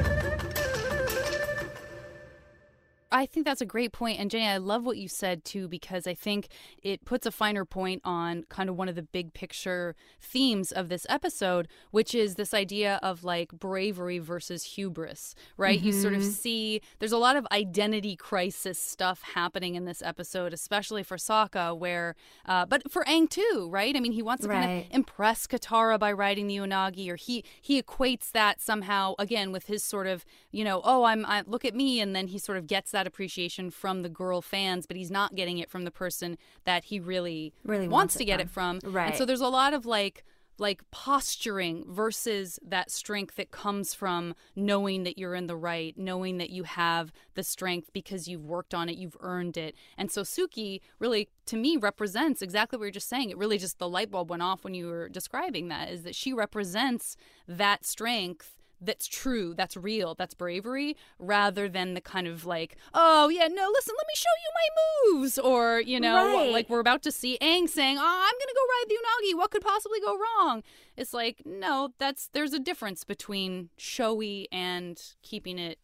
I 3.13 3.27
think 3.27 3.45
that's 3.45 3.61
a 3.61 3.67
great 3.67 3.93
point. 3.93 4.21
And 4.21 4.31
Jenny, 4.31 4.47
I 4.47 4.59
love 4.59 4.85
what 4.85 4.97
you 4.97 5.09
said 5.09 5.45
too, 5.45 5.69
because 5.69 6.07
I 6.07 6.15
think 6.15 6.49
it 6.83 7.05
puts 7.05 7.27
a 7.27 7.31
finer 7.31 7.65
point 7.65 8.03
on 8.05 8.45
kind 8.49 8.69
of 8.69 8.77
one 8.77 8.89
of 8.89 8.95
the 8.95 9.03
big 9.03 9.35
picture 9.35 9.97
themes 10.21 10.71
of 10.71 10.89
this 10.89 11.07
episode, 11.09 11.67
which 11.91 12.15
is 12.15 12.37
this 12.37 12.55
idea 12.55 13.01
of 13.03 13.25
like 13.25 13.51
bravery 13.53 14.19
versus 14.19 14.63
hubris, 14.63 15.35
right? 15.57 15.81
You 15.81 15.93
sort 15.93 16.15
of 16.15 16.23
see 16.23 16.81
there's 16.99 17.13
a 17.13 17.19
lot 17.19 17.37
of 17.37 17.47
identity 17.51 18.15
crisis 18.17 18.79
stuff 18.79 19.23
happening 19.35 19.75
in 19.75 19.87
this 19.87 20.03
episode, 20.03 20.53
especially 20.53 21.03
for 21.03 21.17
Sokka, 21.17 21.77
where, 21.77 22.15
uh, 22.47 22.67
but 22.67 22.91
for 22.91 23.05
Aang 23.05 23.29
too, 23.29 23.69
right? 23.71 23.97
I 23.97 24.01
mean, 24.01 24.13
he 24.13 24.23
wants 24.23 24.43
to 24.43 24.49
kind 24.49 24.81
of 24.81 24.87
impress 24.95 25.47
Katara 25.47 25.99
by 25.99 26.13
riding 26.13 26.47
the 26.47 26.57
Unagi, 26.59 27.09
or 27.09 27.17
he 27.17 27.45
he 27.61 27.83
equates 27.83 28.31
that 28.33 28.61
somehow 28.61 29.15
again 29.19 29.53
with 29.53 29.67
his 29.67 29.83
sort 29.83 30.07
of 30.07 30.25
you 30.51 30.65
know 30.65 30.81
oh 30.85 31.05
I'm 31.05 31.27
I, 31.27 31.43
look 31.47 31.65
at 31.65 31.75
me, 31.75 32.01
and 32.01 32.15
then 32.15 32.29
he 32.29 32.39
sort 32.39 32.59
of 32.59 32.67
gets 32.67 32.93
that 32.93 33.00
appreciation 33.07 33.71
from 33.71 34.03
the 34.03 34.09
girl 34.09 34.43
fans, 34.43 34.87
but 34.87 34.97
he's 34.97 35.11
not 35.11 35.35
getting 35.35 35.59
it 35.59 35.71
from 35.71 35.85
the 35.85 35.91
person 35.91 36.37
that 36.65 36.85
he 36.85 37.01
really 37.01 37.53
Really 37.65 37.89
wants, 37.89 37.93
wants 37.93 38.15
to 38.17 38.23
it 38.25 38.27
get 38.27 38.49
from. 38.49 38.77
it 38.77 38.83
from. 38.83 38.93
Right. 38.93 39.09
And 39.09 39.17
so 39.17 39.25
there's 39.25 39.41
a 39.41 39.49
lot 39.49 39.75
of 39.75 39.87
like 39.87 40.25
like 40.59 40.83
posturing 40.91 41.85
versus 41.89 42.59
that 42.63 42.91
strength 42.91 43.37
that 43.37 43.51
comes 43.51 43.95
from 43.95 44.35
knowing 44.55 45.05
that 45.05 45.17
you're 45.17 45.35
in 45.35 45.47
the 45.47 45.57
right, 45.57 45.97
knowing 45.97 46.37
that 46.37 46.51
you 46.51 46.65
have 46.65 47.11
the 47.33 47.43
strength 47.43 47.91
because 47.95 48.29
you've 48.29 48.45
worked 48.45 48.75
on 48.75 48.91
it, 48.91 48.99
you've 48.99 49.17
earned 49.21 49.57
it. 49.57 49.75
And 49.97 50.13
so 50.13 50.21
Suki 50.21 50.81
really 50.99 51.31
to 51.47 51.57
me 51.57 51.79
represents 51.79 52.43
exactly 52.43 52.79
what 52.79 52.85
you're 52.85 52.93
just 52.93 53.09
saying. 53.09 53.31
It 53.31 53.39
really 53.39 53.57
just 53.57 53.79
the 53.79 53.89
light 53.89 54.11
bulb 54.11 54.29
went 54.29 54.43
off 54.43 54.63
when 54.63 54.75
you 54.75 54.87
were 54.87 55.09
describing 55.09 55.69
that 55.69 55.89
is 55.91 56.03
that 56.03 56.15
she 56.15 56.35
represents 56.35 57.17
that 57.49 57.87
strength 57.87 58.60
that's 58.81 59.07
true, 59.07 59.55
that's 59.55 59.77
real, 59.77 60.15
that's 60.15 60.35
bravery, 60.35 60.97
rather 61.19 61.69
than 61.69 61.95
the 61.95 62.01
kind 62.01 62.27
of 62.27 62.45
like, 62.47 62.77
oh 62.95 63.29
yeah, 63.29 63.47
no, 63.49 63.69
listen, 63.73 63.95
let 63.99 64.07
me 64.07 64.15
show 64.15 64.35
you 64.43 64.51
my 64.55 65.19
moves, 65.21 65.39
or 65.39 65.81
you 65.81 66.01
know, 66.01 66.35
Right. 66.39 66.51
like 66.53 66.71
we're 66.71 66.81
about 66.81 67.03
to 67.03 67.13
see 67.13 67.37
Aang 67.43 67.69
saying, 67.69 67.99
oh, 67.99 68.03
I'm 68.03 68.35
gonna 68.39 68.55
go 68.55 68.67
ride 68.69 68.85
the 68.89 68.95
Unagi. 68.95 69.39
What 69.39 69.51
could 69.51 69.63
possibly 69.63 70.01
go 70.01 70.17
wrong? 70.19 70.63
It's 70.97 71.13
like, 71.13 71.43
no, 71.45 71.91
that's 71.99 72.29
there's 72.33 72.53
a 72.53 72.59
difference 72.59 73.05
between 73.05 73.71
showy 73.77 74.49
and 74.51 75.01
keeping 75.23 75.59
it 75.59 75.79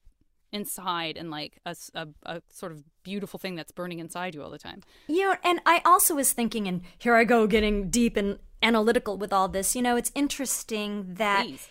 inside 0.53 1.17
and 1.17 1.31
like 1.31 1.59
a 1.67 1.77
a 2.25 2.41
sort 2.49 2.73
of 2.73 2.83
beautiful 3.03 3.39
thing 3.39 3.57
that's 3.57 3.73
burning 3.73 3.99
inside 3.99 4.35
you 4.35 4.43
all 4.43 4.51
the 4.51 4.59
time. 4.59 4.81
You 5.09 5.25
know, 5.31 5.37
and 5.45 5.61
I 5.67 5.83
also 5.85 6.15
was 6.15 6.33
thinking, 6.33 6.67
and 6.67 6.83
here 6.99 7.15
I 7.15 7.25
go 7.25 7.47
getting 7.47 7.91
deep 7.91 8.17
and 8.17 8.39
analytical 8.63 9.19
with 9.19 9.33
all 9.33 9.49
this. 9.49 9.77
You 9.77 9.83
know, 9.83 9.97
it's 9.97 10.13
interesting 10.15 11.15
that 11.15 11.45
Please. 11.47 11.69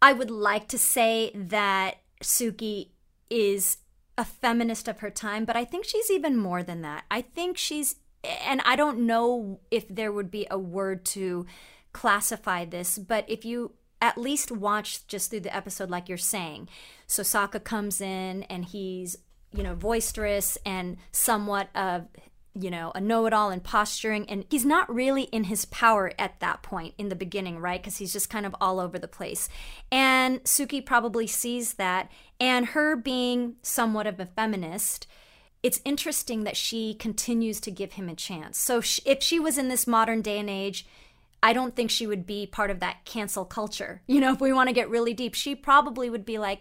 I 0.00 0.12
would 0.12 0.30
like 0.30 0.68
to 0.68 0.78
say 0.78 1.30
that 1.34 1.98
Suki 2.22 2.90
is 3.30 3.78
a 4.18 4.24
feminist 4.24 4.88
of 4.88 5.00
her 5.00 5.10
time, 5.10 5.44
but 5.44 5.56
I 5.56 5.64
think 5.64 5.84
she's 5.84 6.10
even 6.10 6.36
more 6.36 6.62
than 6.62 6.82
that. 6.82 7.04
I 7.10 7.22
think 7.22 7.56
she's, 7.58 7.96
and 8.24 8.60
I 8.64 8.76
don't 8.76 9.00
know 9.00 9.60
if 9.70 9.88
there 9.88 10.12
would 10.12 10.30
be 10.30 10.46
a 10.50 10.58
word 10.58 11.04
to 11.06 11.46
classify 11.92 12.64
this, 12.64 12.98
but 12.98 13.24
if 13.28 13.44
you 13.44 13.72
at 14.00 14.18
least 14.18 14.50
watch 14.52 15.06
just 15.06 15.30
through 15.30 15.40
the 15.40 15.54
episode, 15.54 15.90
like 15.90 16.08
you're 16.08 16.18
saying, 16.18 16.68
so 17.06 17.22
Sokka 17.22 17.62
comes 17.62 18.00
in 18.00 18.42
and 18.44 18.64
he's, 18.64 19.16
you 19.52 19.62
know, 19.62 19.74
boisterous 19.74 20.58
and 20.66 20.98
somewhat 21.12 21.68
of 21.74 22.06
you 22.58 22.70
know, 22.70 22.92
a 22.94 23.00
know 23.00 23.26
it 23.26 23.32
all 23.32 23.50
and 23.50 23.62
posturing. 23.62 24.28
And 24.28 24.44
he's 24.50 24.64
not 24.64 24.92
really 24.92 25.24
in 25.24 25.44
his 25.44 25.64
power 25.66 26.12
at 26.18 26.40
that 26.40 26.62
point 26.62 26.94
in 26.98 27.08
the 27.08 27.14
beginning, 27.14 27.58
right? 27.58 27.80
Because 27.80 27.98
he's 27.98 28.12
just 28.12 28.30
kind 28.30 28.46
of 28.46 28.54
all 28.60 28.80
over 28.80 28.98
the 28.98 29.08
place. 29.08 29.48
And 29.92 30.42
Suki 30.44 30.84
probably 30.84 31.26
sees 31.26 31.74
that. 31.74 32.10
And 32.40 32.66
her 32.66 32.96
being 32.96 33.56
somewhat 33.62 34.06
of 34.06 34.18
a 34.18 34.26
feminist, 34.26 35.06
it's 35.62 35.80
interesting 35.84 36.44
that 36.44 36.56
she 36.56 36.94
continues 36.94 37.60
to 37.60 37.70
give 37.70 37.92
him 37.92 38.08
a 38.08 38.14
chance. 38.14 38.58
So 38.58 38.78
if 39.04 39.22
she 39.22 39.38
was 39.38 39.58
in 39.58 39.68
this 39.68 39.86
modern 39.86 40.22
day 40.22 40.38
and 40.38 40.50
age, 40.50 40.86
I 41.42 41.52
don't 41.52 41.76
think 41.76 41.90
she 41.90 42.06
would 42.06 42.26
be 42.26 42.46
part 42.46 42.70
of 42.70 42.80
that 42.80 43.04
cancel 43.04 43.44
culture. 43.44 44.02
You 44.06 44.20
know, 44.20 44.32
if 44.32 44.40
we 44.40 44.52
want 44.52 44.68
to 44.68 44.74
get 44.74 44.90
really 44.90 45.14
deep, 45.14 45.34
she 45.34 45.54
probably 45.54 46.08
would 46.10 46.24
be 46.24 46.38
like, 46.38 46.60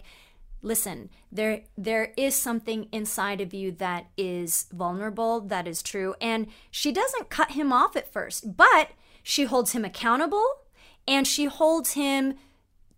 listen 0.65 1.09
there 1.31 1.61
there 1.77 2.11
is 2.17 2.35
something 2.35 2.87
inside 2.91 3.39
of 3.39 3.53
you 3.53 3.71
that 3.71 4.07
is 4.17 4.65
vulnerable 4.73 5.39
that 5.39 5.67
is 5.67 5.81
true. 5.83 6.15
And 6.19 6.47
she 6.71 6.91
doesn't 6.91 7.29
cut 7.29 7.51
him 7.51 7.71
off 7.71 7.95
at 7.95 8.11
first 8.11 8.57
but 8.57 8.89
she 9.23 9.45
holds 9.45 9.71
him 9.71 9.85
accountable 9.85 10.45
and 11.07 11.27
she 11.27 11.45
holds 11.45 11.91
him 11.91 12.35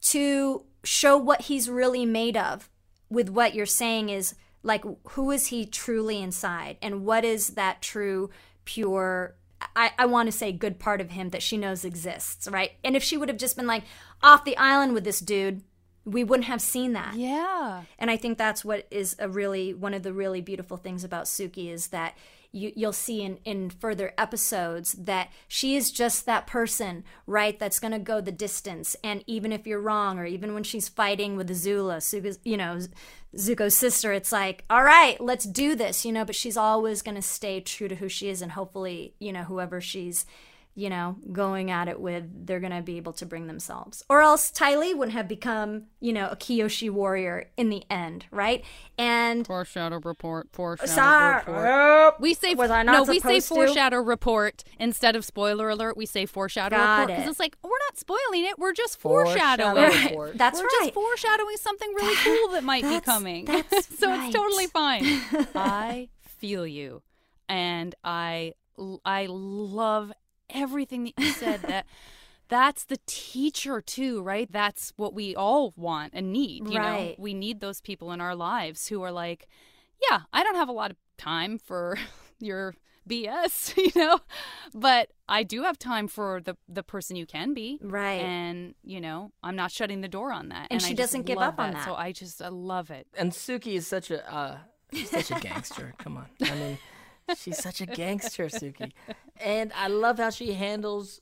to 0.01 0.63
show 0.83 1.17
what 1.17 1.43
he's 1.43 1.69
really 1.69 2.05
made 2.05 2.37
of 2.37 2.69
with 3.09 3.29
what 3.29 3.53
you're 3.53 3.65
saying 3.65 4.09
is 4.09 4.35
like 4.63 4.83
who 5.09 5.31
is 5.31 5.47
he 5.47 5.65
truly 5.65 6.21
inside 6.21 6.77
and 6.81 7.05
what 7.05 7.25
is 7.25 7.49
that 7.49 7.81
true 7.81 8.29
pure 8.63 9.35
I, 9.75 9.91
I 9.97 10.05
want 10.05 10.27
to 10.27 10.31
say 10.31 10.51
good 10.51 10.79
part 10.79 11.01
of 11.01 11.11
him 11.11 11.29
that 11.29 11.41
she 11.41 11.57
knows 11.57 11.83
exists 11.83 12.47
right? 12.49 12.71
And 12.83 12.95
if 12.95 13.03
she 13.03 13.17
would 13.17 13.29
have 13.29 13.37
just 13.37 13.57
been 13.57 13.67
like 13.67 13.83
off 14.23 14.45
the 14.45 14.57
island 14.57 14.93
with 14.93 15.03
this 15.03 15.19
dude 15.19 15.63
we 16.07 16.23
wouldn't 16.23 16.47
have 16.47 16.61
seen 16.61 16.93
that 16.93 17.15
Yeah. 17.15 17.83
and 17.99 18.09
I 18.09 18.15
think 18.17 18.37
that's 18.37 18.63
what 18.63 18.87
is 18.89 19.15
a 19.19 19.27
really 19.27 19.73
one 19.73 19.93
of 19.93 20.03
the 20.03 20.13
really 20.13 20.41
beautiful 20.41 20.77
things 20.77 21.03
about 21.03 21.25
Suki 21.25 21.69
is 21.71 21.87
that 21.87 22.15
you, 22.53 22.71
you'll 22.77 22.93
see 22.93 23.21
in, 23.23 23.39
in 23.43 23.69
further 23.69 24.13
episodes 24.17 24.93
that 24.93 25.29
she 25.49 25.75
is 25.75 25.91
just 25.91 26.25
that 26.25 26.47
person, 26.47 27.03
right? 27.27 27.59
That's 27.59 27.77
going 27.79 27.91
to 27.91 27.99
go 27.99 28.21
the 28.21 28.31
distance. 28.31 28.95
And 29.03 29.21
even 29.27 29.51
if 29.51 29.67
you're 29.67 29.81
wrong, 29.81 30.17
or 30.17 30.25
even 30.25 30.53
when 30.53 30.63
she's 30.63 30.87
fighting 30.87 31.35
with 31.35 31.49
Azula, 31.49 31.97
Zuko's, 31.97 32.39
you 32.45 32.55
know, 32.55 32.79
Zuko's 33.35 33.75
sister, 33.75 34.13
it's 34.13 34.31
like, 34.31 34.63
all 34.69 34.83
right, 34.83 35.19
let's 35.19 35.45
do 35.45 35.75
this, 35.75 36.05
you 36.05 36.13
know, 36.13 36.23
but 36.23 36.35
she's 36.37 36.55
always 36.57 37.01
going 37.01 37.15
to 37.15 37.21
stay 37.21 37.59
true 37.59 37.89
to 37.89 37.95
who 37.95 38.07
she 38.07 38.29
is. 38.29 38.41
And 38.41 38.53
hopefully, 38.53 39.13
you 39.19 39.33
know, 39.33 39.43
whoever 39.43 39.81
she's 39.81 40.25
you 40.77 40.91
know, 40.91 41.15
going 41.31 41.71
at 41.71 41.87
it 41.87 41.99
with, 41.99 42.23
they're 42.45 42.59
going 42.59 42.71
to 42.71 42.83
be 42.83 42.97
able 42.97 43.11
to 43.11 43.25
bring 43.25 43.47
themselves. 43.47 44.03
Or 44.11 44.21
else 44.21 44.51
Ty 44.51 44.75
Lee 44.75 44.93
wouldn't 44.93 45.17
have 45.17 45.27
become, 45.27 45.85
you 45.99 46.13
know, 46.13 46.27
a 46.29 46.35
Kyoshi 46.35 46.87
warrior 46.91 47.49
in 47.57 47.69
the 47.71 47.83
end, 47.89 48.27
right? 48.29 48.63
And 48.95 49.47
foreshadow 49.47 49.99
report, 50.03 50.49
foreshadow 50.51 50.91
Sorry. 50.91 51.35
report. 51.47 52.19
We 52.21 52.35
say 52.35 52.53
Was 52.53 52.69
I 52.69 52.83
not 52.83 52.91
no, 52.91 53.03
we 53.11 53.19
say 53.19 53.39
supposed 53.39 53.47
to? 53.47 53.53
foreshadow 53.55 53.97
report 53.97 54.63
instead 54.79 55.15
of 55.15 55.25
spoiler 55.25 55.67
alert. 55.67 55.97
We 55.97 56.05
say 56.05 56.27
foreshadow 56.27 56.77
Got 56.77 56.99
report 56.99 57.07
because 57.07 57.25
it. 57.25 57.29
it's 57.31 57.39
like 57.39 57.57
we're 57.63 57.71
not 57.87 57.97
spoiling 57.97 58.45
it. 58.45 58.59
We're 58.59 58.73
just 58.73 58.99
Foreshadow 58.99 59.73
foreshadowing. 59.73 60.03
report. 60.09 60.37
That's 60.37 60.59
we're 60.59 60.65
right. 60.65 60.79
just 60.83 60.93
foreshadowing 60.93 61.57
something 61.57 61.91
really 61.95 62.15
cool 62.17 62.49
that 62.53 62.63
might 62.63 62.83
be 62.83 62.99
coming. 62.99 63.45
that's 63.45 63.97
so 63.97 64.09
right. 64.09 64.25
it's 64.27 64.35
totally 64.35 64.67
fine. 64.67 65.03
I 65.55 66.09
feel 66.21 66.67
you, 66.67 67.01
and 67.49 67.95
I 68.03 68.53
I 69.03 69.25
love 69.27 70.13
everything 70.49 71.05
that 71.05 71.13
you 71.17 71.31
said. 71.31 71.61
that 71.63 71.85
that's 72.49 72.85
the 72.85 72.97
teacher 73.05 73.81
too, 73.81 74.21
right? 74.21 74.51
That's 74.51 74.93
what 74.95 75.13
we 75.13 75.35
all 75.35 75.73
want 75.75 76.13
and 76.13 76.31
need. 76.31 76.67
You 76.67 76.75
know, 76.79 76.81
Right. 76.81 77.15
we 77.19 77.33
need 77.33 77.59
those 77.59 77.81
people 77.81 78.11
in 78.11 78.21
our 78.21 78.35
lives 78.35 78.87
who 78.87 79.01
are 79.03 79.11
like, 79.11 79.47
yeah, 80.09 80.21
I 80.31 80.43
don't 80.43 80.55
have 80.55 80.69
a 80.69 80.73
lot 80.73 80.91
of 80.91 80.97
time 81.17 81.57
for 81.57 81.97
your 82.39 82.73
BS, 83.09 83.75
you 83.77 83.91
know, 83.95 84.19
but 84.73 85.09
I 85.29 85.43
do 85.43 85.63
have 85.63 85.77
time 85.79 86.07
for 86.07 86.41
the 86.41 86.55
the 86.69 86.83
person 86.83 87.15
you 87.15 87.25
can 87.25 87.53
be. 87.53 87.79
Right. 87.81 88.21
And, 88.21 88.75
you 88.83 88.99
know, 89.01 89.31
I'm 89.43 89.55
not 89.55 89.71
shutting 89.71 90.01
the 90.01 90.07
door 90.09 90.31
on 90.31 90.49
that. 90.49 90.67
And 90.71 90.81
I 90.81 90.83
she 90.85 90.93
just 90.93 90.97
doesn't 91.13 91.25
give 91.25 91.37
love 91.37 91.53
up 91.53 91.59
on 91.59 91.71
that. 91.73 91.85
So 91.85 91.95
I 91.95 92.11
just 92.11 92.41
I 92.41 92.49
love 92.49 92.91
it. 92.91 93.07
And 93.17 93.31
Suki 93.31 93.75
is 93.75 93.87
such 93.87 94.11
a 94.11 94.33
uh, 94.33 94.57
she's 94.93 95.09
such 95.09 95.31
a 95.31 95.35
gangster. 95.39 95.93
Come 95.97 96.17
on, 96.17 96.27
I 96.41 96.53
mean, 96.55 96.77
she's 97.35 97.57
such 97.57 97.81
a 97.81 97.85
gangster, 97.85 98.45
Suki. 98.45 98.91
And 99.39 99.71
I 99.75 99.87
love 99.87 100.17
how 100.19 100.29
she 100.29 100.53
handles 100.53 101.19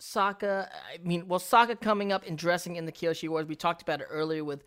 Sokka. 0.00 0.68
I 0.68 0.98
mean, 1.02 1.28
well, 1.28 1.40
Sokka 1.40 1.80
coming 1.80 2.12
up 2.12 2.26
and 2.26 2.36
dressing 2.38 2.76
in 2.76 2.86
the 2.86 2.92
Kyoshi 2.92 3.28
Wars. 3.28 3.46
We 3.46 3.56
talked 3.56 3.82
about 3.82 4.00
it 4.00 4.06
earlier 4.10 4.44
with 4.44 4.64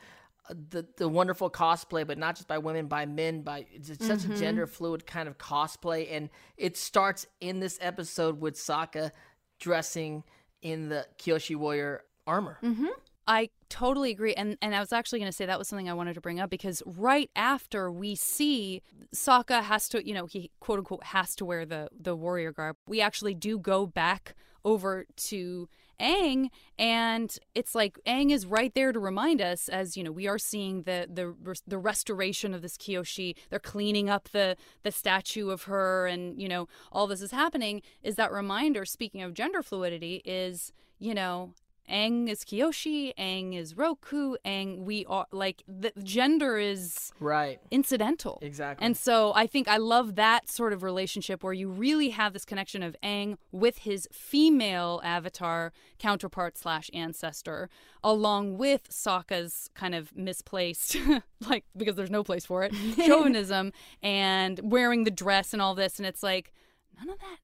uh, 0.50 0.54
the 0.70 0.86
the 0.98 1.10
wonderful 1.10 1.50
cosplay, 1.50 2.06
but 2.06 2.18
not 2.18 2.36
just 2.36 2.48
by 2.48 2.58
women, 2.58 2.88
by 2.88 3.06
men. 3.06 3.42
By 3.42 3.66
it's 3.74 3.88
such 4.06 4.20
Mm-hmm. 4.20 4.32
a 4.34 4.38
gender 4.38 4.68
fluid 4.68 5.06
kind 5.06 5.28
of 5.28 5.38
cosplay, 5.38 6.08
and 6.12 6.30
it 6.58 6.78
starts 6.78 7.26
in 7.42 7.60
this 7.60 7.78
episode 7.82 8.40
with 8.40 8.56
Sokka 8.56 9.12
dressing 9.60 10.24
in 10.62 10.90
the 10.90 11.06
Kyoshi 11.18 11.56
warrior 11.56 12.04
armor. 12.28 12.58
Mm-hmm. 12.64 12.88
I 13.28 13.50
totally 13.70 14.12
agree. 14.12 14.34
And 14.34 14.58
and 14.62 14.76
I 14.76 14.80
was 14.80 14.94
actually 14.94 15.20
going 15.20 15.32
to 15.32 15.36
say 15.36 15.46
that 15.46 15.58
was 15.58 15.68
something 15.68 15.90
I 15.90 15.94
wanted 15.94 16.14
to 16.14 16.22
bring 16.22 16.40
up 16.40 16.50
because 16.50 16.84
right 16.86 17.30
after 17.36 17.92
we 17.92 18.16
see 18.16 18.82
Sokka 19.14 19.64
has 19.64 19.90
to, 19.90 20.06
you 20.06 20.14
know, 20.14 20.28
he 20.28 20.52
quote 20.60 20.80
unquote 20.80 21.06
has 21.06 21.36
to 21.38 21.46
wear 21.46 21.66
the 21.66 21.90
the 22.00 22.16
warrior 22.16 22.52
garb. 22.52 22.78
We 22.88 23.02
actually 23.02 23.34
do 23.34 23.58
go 23.58 23.88
back 23.88 24.36
over 24.64 25.06
to 25.16 25.70
Aang 26.00 26.50
and 26.78 27.38
it's 27.54 27.74
like 27.74 27.98
Aang 28.06 28.32
is 28.32 28.46
right 28.46 28.74
there 28.74 28.92
to 28.92 29.00
remind 29.00 29.42
us 29.42 29.70
as 29.70 29.96
you 29.96 30.04
know 30.04 30.12
we 30.12 30.28
are 30.28 30.38
seeing 30.38 30.84
the 30.84 31.08
the 31.10 31.34
the 31.66 31.78
restoration 31.78 32.54
of 32.54 32.62
this 32.62 32.78
Kyoshi 32.78 33.36
they're 33.50 33.60
cleaning 33.60 34.10
up 34.10 34.30
the 34.30 34.58
the 34.84 34.92
statue 34.92 35.50
of 35.50 35.64
her 35.64 36.06
and 36.06 36.42
you 36.42 36.50
know 36.50 36.68
all 36.92 37.08
this 37.08 37.22
is 37.22 37.32
happening 37.32 37.82
is 38.04 38.16
that 38.16 38.32
reminder 38.32 38.84
speaking 38.84 39.22
of 39.22 39.34
gender 39.34 39.64
fluidity 39.64 40.22
is 40.26 40.74
you 41.00 41.14
know 41.14 41.54
Aang 41.90 42.28
is 42.30 42.44
Kyoshi, 42.44 43.14
Aang 43.16 43.56
is 43.56 43.78
Roku, 43.78 44.36
Aang 44.46 44.80
we 44.80 45.06
are 45.06 45.28
like 45.32 45.64
the 45.68 45.92
gender 46.04 46.58
is 46.58 47.12
Right. 47.20 47.60
incidental. 47.72 48.40
Exactly. 48.42 48.86
And 48.86 48.98
so 48.98 49.34
I 49.36 49.48
think 49.48 49.68
I 49.68 49.78
love 49.78 50.16
that 50.16 50.50
sort 50.50 50.74
of 50.74 50.82
relationship 50.84 51.44
where 51.44 51.54
you 51.54 51.70
really 51.70 52.10
have 52.10 52.34
this 52.34 52.46
connection 52.46 52.82
of 52.84 52.96
Aang 53.04 53.38
with 53.52 53.80
his 53.80 54.08
female 54.12 55.00
avatar 55.04 55.72
counterpart 56.00 56.58
slash 56.58 56.90
ancestor, 56.94 57.70
along 58.04 58.58
with 58.58 58.90
Sokka's 58.90 59.70
kind 59.76 59.94
of 59.94 60.16
misplaced, 60.16 60.98
like 61.48 61.66
because 61.78 61.96
there's 61.96 62.12
no 62.12 62.24
place 62.24 62.46
for 62.46 62.64
it, 62.64 62.74
chauvinism 63.06 63.72
and 64.02 64.60
wearing 64.64 65.04
the 65.04 65.12
dress 65.12 65.54
and 65.54 65.62
all 65.62 65.76
this. 65.76 66.00
And 66.00 66.06
it's 66.06 66.24
like, 66.24 66.52
none 66.98 67.10
of 67.10 67.20
that 67.20 67.38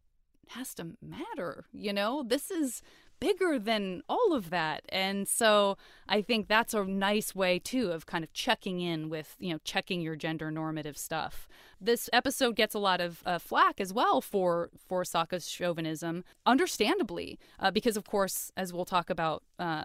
has 0.49 0.73
to 0.75 0.87
matter, 1.01 1.65
you 1.71 1.93
know? 1.93 2.23
This 2.27 2.51
is 2.51 2.81
bigger 3.21 3.57
than 3.59 4.01
all 4.09 4.33
of 4.33 4.49
that. 4.49 4.83
And 4.89 5.27
so 5.27 5.77
I 6.09 6.21
think 6.21 6.47
that's 6.47 6.73
a 6.73 6.83
nice 6.83 7.33
way 7.33 7.59
too 7.59 7.91
of 7.91 8.05
kind 8.05 8.23
of 8.23 8.33
checking 8.33 8.81
in 8.81 9.09
with, 9.09 9.37
you 9.39 9.53
know, 9.53 9.59
checking 9.63 10.01
your 10.01 10.17
gender 10.17 10.51
normative 10.51 10.97
stuff. 10.97 11.47
This 11.79 12.09
episode 12.11 12.55
gets 12.57 12.73
a 12.73 12.79
lot 12.79 12.99
of 12.99 13.21
uh, 13.25 13.39
flack 13.39 13.79
as 13.79 13.93
well 13.93 14.19
for 14.19 14.71
for 14.75 15.03
Sokka's 15.03 15.47
chauvinism, 15.47 16.23
understandably, 16.45 17.39
uh, 17.59 17.71
because 17.71 17.95
of 17.95 18.05
course, 18.05 18.51
as 18.57 18.73
we'll 18.73 18.85
talk 18.85 19.09
about 19.09 19.43
uh, 19.59 19.83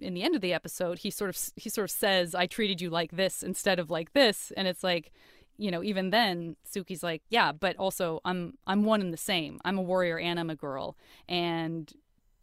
in 0.00 0.14
the 0.14 0.22
end 0.22 0.34
of 0.34 0.40
the 0.40 0.52
episode, 0.52 0.98
he 0.98 1.10
sort 1.10 1.30
of 1.30 1.50
he 1.56 1.68
sort 1.70 1.86
of 1.86 1.90
says, 1.90 2.34
"I 2.34 2.46
treated 2.46 2.80
you 2.80 2.90
like 2.90 3.12
this 3.12 3.42
instead 3.42 3.78
of 3.78 3.90
like 3.90 4.12
this," 4.12 4.52
and 4.56 4.68
it's 4.68 4.84
like, 4.84 5.12
you 5.56 5.70
know, 5.70 5.82
even 5.82 6.10
then, 6.10 6.56
Suki's 6.70 7.02
like, 7.02 7.22
"Yeah, 7.30 7.52
but 7.52 7.76
also 7.76 8.20
I'm 8.24 8.58
I'm 8.66 8.84
one 8.84 9.00
and 9.00 9.12
the 9.12 9.18
same. 9.18 9.58
I'm 9.64 9.78
a 9.78 9.82
warrior 9.82 10.18
and 10.18 10.38
I'm 10.38 10.50
a 10.50 10.56
girl, 10.56 10.96
and." 11.28 11.92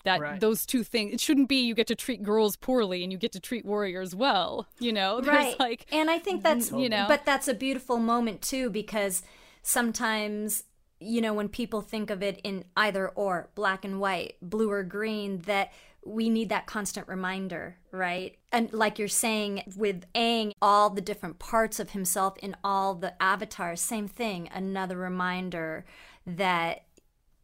That 0.06 0.22
Right. 0.22 0.40
those 0.40 0.66
two 0.66 0.84
things, 0.84 1.14
it 1.14 1.20
shouldn't 1.20 1.50
be 1.50 1.58
you 1.58 1.76
get 1.76 1.88
to 1.88 1.96
treat 1.96 2.24
girls 2.24 2.56
poorly 2.56 3.04
and 3.04 3.12
you 3.12 3.18
get 3.18 3.34
to 3.34 3.40
treat 3.40 3.66
warriors 3.66 4.16
well. 4.16 4.68
You 4.80 4.94
know, 4.94 5.20
there's 5.26 5.36
right 5.36 5.60
like 5.60 5.86
and 5.92 6.10
i 6.10 6.20
think 6.20 6.44
that's 6.44 6.72
you 6.72 6.90
know. 6.90 7.06
but 7.08 7.26
that's 7.26 7.48
a 7.48 7.54
beautiful 7.54 7.98
moment 7.98 8.42
too 8.42 8.70
because 8.70 9.24
sometimes 9.62 10.64
you 11.00 11.22
know 11.22 11.34
when 11.34 11.50
people 11.50 11.82
think 11.82 12.10
of 12.10 12.24
it 12.24 12.40
in 12.44 12.64
either 12.78 13.10
or 13.10 13.50
black 13.56 13.84
and 13.84 14.00
white 14.00 14.36
blue 14.42 14.70
or 14.70 14.84
green 14.84 15.40
that 15.40 15.72
we 16.06 16.30
need 16.30 16.50
that 16.50 16.68
constant 16.68 17.08
reminder 17.08 17.78
right 17.92 18.38
and 18.52 18.72
like 18.72 19.00
you're 19.00 19.08
saying 19.08 19.64
with 19.76 20.06
Aang 20.14 20.54
all 20.62 20.90
the 20.90 21.02
different 21.02 21.40
parts 21.40 21.80
of 21.80 21.92
himself 21.92 22.38
in 22.38 22.56
all 22.64 22.96
the 22.96 23.22
avatars 23.22 23.82
same 23.82 24.08
thing 24.08 24.50
another 24.54 24.98
reminder 24.98 25.86
that 26.26 26.84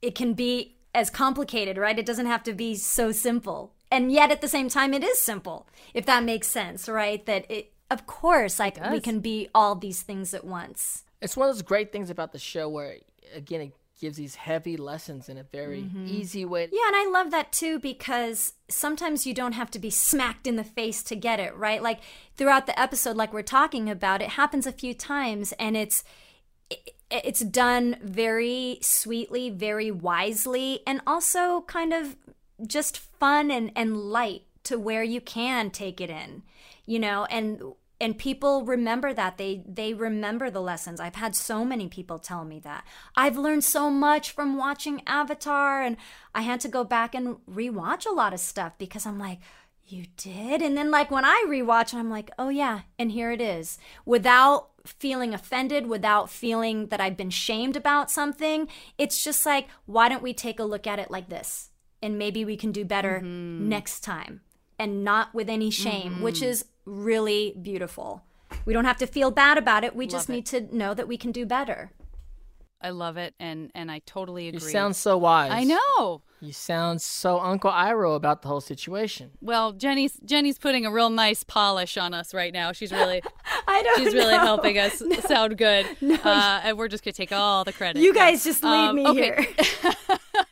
it 0.01 0.15
can 0.15 0.33
be 0.33 0.77
as 0.93 1.09
complicated, 1.09 1.77
right? 1.77 1.97
It 1.97 2.05
doesn't 2.05 2.25
have 2.25 2.43
to 2.43 2.53
be 2.53 2.75
so 2.75 3.11
simple. 3.11 3.73
And 3.89 4.11
yet 4.11 4.31
at 4.31 4.41
the 4.41 4.47
same 4.47 4.69
time 4.69 4.93
it 4.93 5.03
is 5.03 5.21
simple, 5.21 5.67
if 5.93 6.05
that 6.05 6.23
makes 6.23 6.47
sense, 6.47 6.87
right? 6.87 7.25
That 7.25 7.49
it 7.49 7.73
of 7.89 8.07
course 8.07 8.57
like 8.57 8.77
we 8.89 9.01
can 9.01 9.19
be 9.19 9.49
all 9.53 9.75
these 9.75 10.01
things 10.01 10.33
at 10.33 10.45
once. 10.45 11.03
It's 11.21 11.37
one 11.37 11.49
of 11.49 11.55
those 11.55 11.61
great 11.61 11.91
things 11.91 12.09
about 12.09 12.31
the 12.31 12.39
show 12.39 12.67
where, 12.67 12.97
again, 13.35 13.61
it 13.61 13.73
gives 13.99 14.17
these 14.17 14.35
heavy 14.35 14.75
lessons 14.75 15.29
in 15.29 15.37
a 15.37 15.43
very 15.43 15.83
mm-hmm. 15.83 16.07
easy 16.07 16.43
way. 16.43 16.67
Yeah, 16.71 16.87
and 16.87 16.95
I 16.95 17.09
love 17.13 17.29
that 17.31 17.51
too 17.51 17.79
because 17.79 18.53
sometimes 18.67 19.27
you 19.27 19.33
don't 19.33 19.51
have 19.53 19.69
to 19.71 19.79
be 19.79 19.91
smacked 19.91 20.47
in 20.47 20.55
the 20.55 20.63
face 20.63 21.03
to 21.03 21.15
get 21.15 21.39
it, 21.39 21.55
right? 21.55 21.81
Like 21.81 21.99
throughout 22.35 22.65
the 22.65 22.77
episode 22.79 23.15
like 23.15 23.31
we're 23.31 23.43
talking 23.43 23.89
about, 23.89 24.21
it 24.21 24.29
happens 24.29 24.65
a 24.65 24.71
few 24.71 24.95
times 24.95 25.53
and 25.53 25.77
it's 25.77 25.99
it- 26.01 26.05
it's 27.11 27.41
done 27.41 27.97
very 28.01 28.79
sweetly, 28.81 29.49
very 29.49 29.91
wisely, 29.91 30.81
and 30.87 31.01
also 31.05 31.61
kind 31.61 31.93
of 31.93 32.15
just 32.65 32.97
fun 32.97 33.51
and, 33.51 33.71
and 33.75 33.97
light 33.97 34.43
to 34.63 34.77
where 34.77 35.03
you 35.03 35.21
can 35.21 35.71
take 35.71 35.99
it 35.99 36.09
in, 36.09 36.43
you 36.85 36.99
know, 36.99 37.25
and 37.25 37.61
and 38.01 38.17
people 38.17 38.65
remember 38.65 39.13
that 39.13 39.37
they 39.37 39.63
they 39.67 39.93
remember 39.93 40.49
the 40.49 40.59
lessons. 40.59 40.99
I've 40.99 41.15
had 41.15 41.35
so 41.35 41.63
many 41.63 41.87
people 41.87 42.17
tell 42.17 42.43
me 42.43 42.59
that. 42.61 42.83
I've 43.15 43.37
learned 43.37 43.63
so 43.63 43.91
much 43.91 44.31
from 44.31 44.57
watching 44.57 45.03
Avatar 45.05 45.83
and 45.83 45.97
I 46.33 46.41
had 46.41 46.59
to 46.61 46.67
go 46.67 46.83
back 46.83 47.13
and 47.13 47.37
rewatch 47.49 48.07
a 48.07 48.13
lot 48.13 48.33
of 48.33 48.39
stuff 48.39 48.73
because 48.79 49.05
I'm 49.05 49.19
like 49.19 49.39
you 49.91 50.05
did? 50.17 50.61
And 50.61 50.77
then, 50.77 50.91
like, 50.91 51.11
when 51.11 51.25
I 51.25 51.45
rewatch, 51.47 51.93
I'm 51.93 52.09
like, 52.09 52.31
oh, 52.39 52.49
yeah, 52.49 52.81
and 52.97 53.11
here 53.11 53.31
it 53.31 53.41
is. 53.41 53.77
Without 54.05 54.69
feeling 54.85 55.33
offended, 55.33 55.87
without 55.87 56.29
feeling 56.29 56.87
that 56.87 57.01
I've 57.01 57.17
been 57.17 57.29
shamed 57.29 57.75
about 57.75 58.09
something, 58.09 58.67
it's 58.97 59.23
just 59.23 59.45
like, 59.45 59.67
why 59.85 60.09
don't 60.09 60.23
we 60.23 60.33
take 60.33 60.59
a 60.59 60.63
look 60.63 60.87
at 60.87 60.99
it 60.99 61.11
like 61.11 61.29
this? 61.29 61.69
And 62.01 62.17
maybe 62.17 62.45
we 62.45 62.57
can 62.57 62.71
do 62.71 62.83
better 62.83 63.19
mm-hmm. 63.19 63.69
next 63.69 63.99
time 63.99 64.41
and 64.79 65.03
not 65.03 65.33
with 65.33 65.49
any 65.49 65.69
shame, 65.69 66.21
which 66.21 66.37
mm-hmm. 66.37 66.45
is 66.45 66.65
really 66.85 67.55
beautiful. 67.61 68.23
We 68.65 68.73
don't 68.73 68.85
have 68.85 68.97
to 68.97 69.07
feel 69.07 69.29
bad 69.29 69.57
about 69.57 69.83
it. 69.83 69.95
We 69.95 70.07
just 70.07 70.29
it. 70.29 70.33
need 70.33 70.45
to 70.47 70.75
know 70.75 70.93
that 70.95 71.07
we 71.07 71.17
can 71.17 71.31
do 71.31 71.45
better. 71.45 71.91
I 72.81 72.89
love 72.89 73.17
it 73.17 73.35
and 73.39 73.71
and 73.75 73.91
I 73.91 74.01
totally 74.07 74.47
agree. 74.47 74.57
You 74.57 74.63
agree. 74.63 74.71
sound 74.71 74.95
so 74.95 75.17
wise. 75.19 75.51
I 75.51 75.63
know. 75.63 76.23
You 76.43 76.51
sound 76.51 77.03
so 77.03 77.39
Uncle 77.39 77.69
Iroh 77.71 78.15
about 78.15 78.41
the 78.41 78.47
whole 78.47 78.61
situation. 78.61 79.29
Well, 79.41 79.73
Jenny's 79.73 80.13
Jenny's 80.25 80.57
putting 80.57 80.87
a 80.87 80.91
real 80.91 81.11
nice 81.11 81.43
polish 81.43 81.97
on 81.97 82.15
us 82.15 82.33
right 82.33 82.51
now. 82.51 82.71
She's 82.71 82.91
really 82.91 83.21
I 83.67 83.83
don't 83.83 83.99
she's 84.03 84.13
really 84.15 84.33
know. 84.37 84.39
helping 84.39 84.79
us 84.79 85.03
sound 85.27 85.55
good. 85.59 85.85
Uh, 86.01 86.61
and 86.63 86.79
we're 86.79 86.87
just 86.87 87.03
gonna 87.03 87.13
take 87.13 87.31
all 87.31 87.63
the 87.63 87.71
credit. 87.73 88.01
You 88.01 88.11
guys 88.13 88.43
just 88.43 88.63
leave 88.63 88.73
Um, 88.73 88.95
me 88.95 89.07
okay. 89.07 89.21
here. 89.83 89.93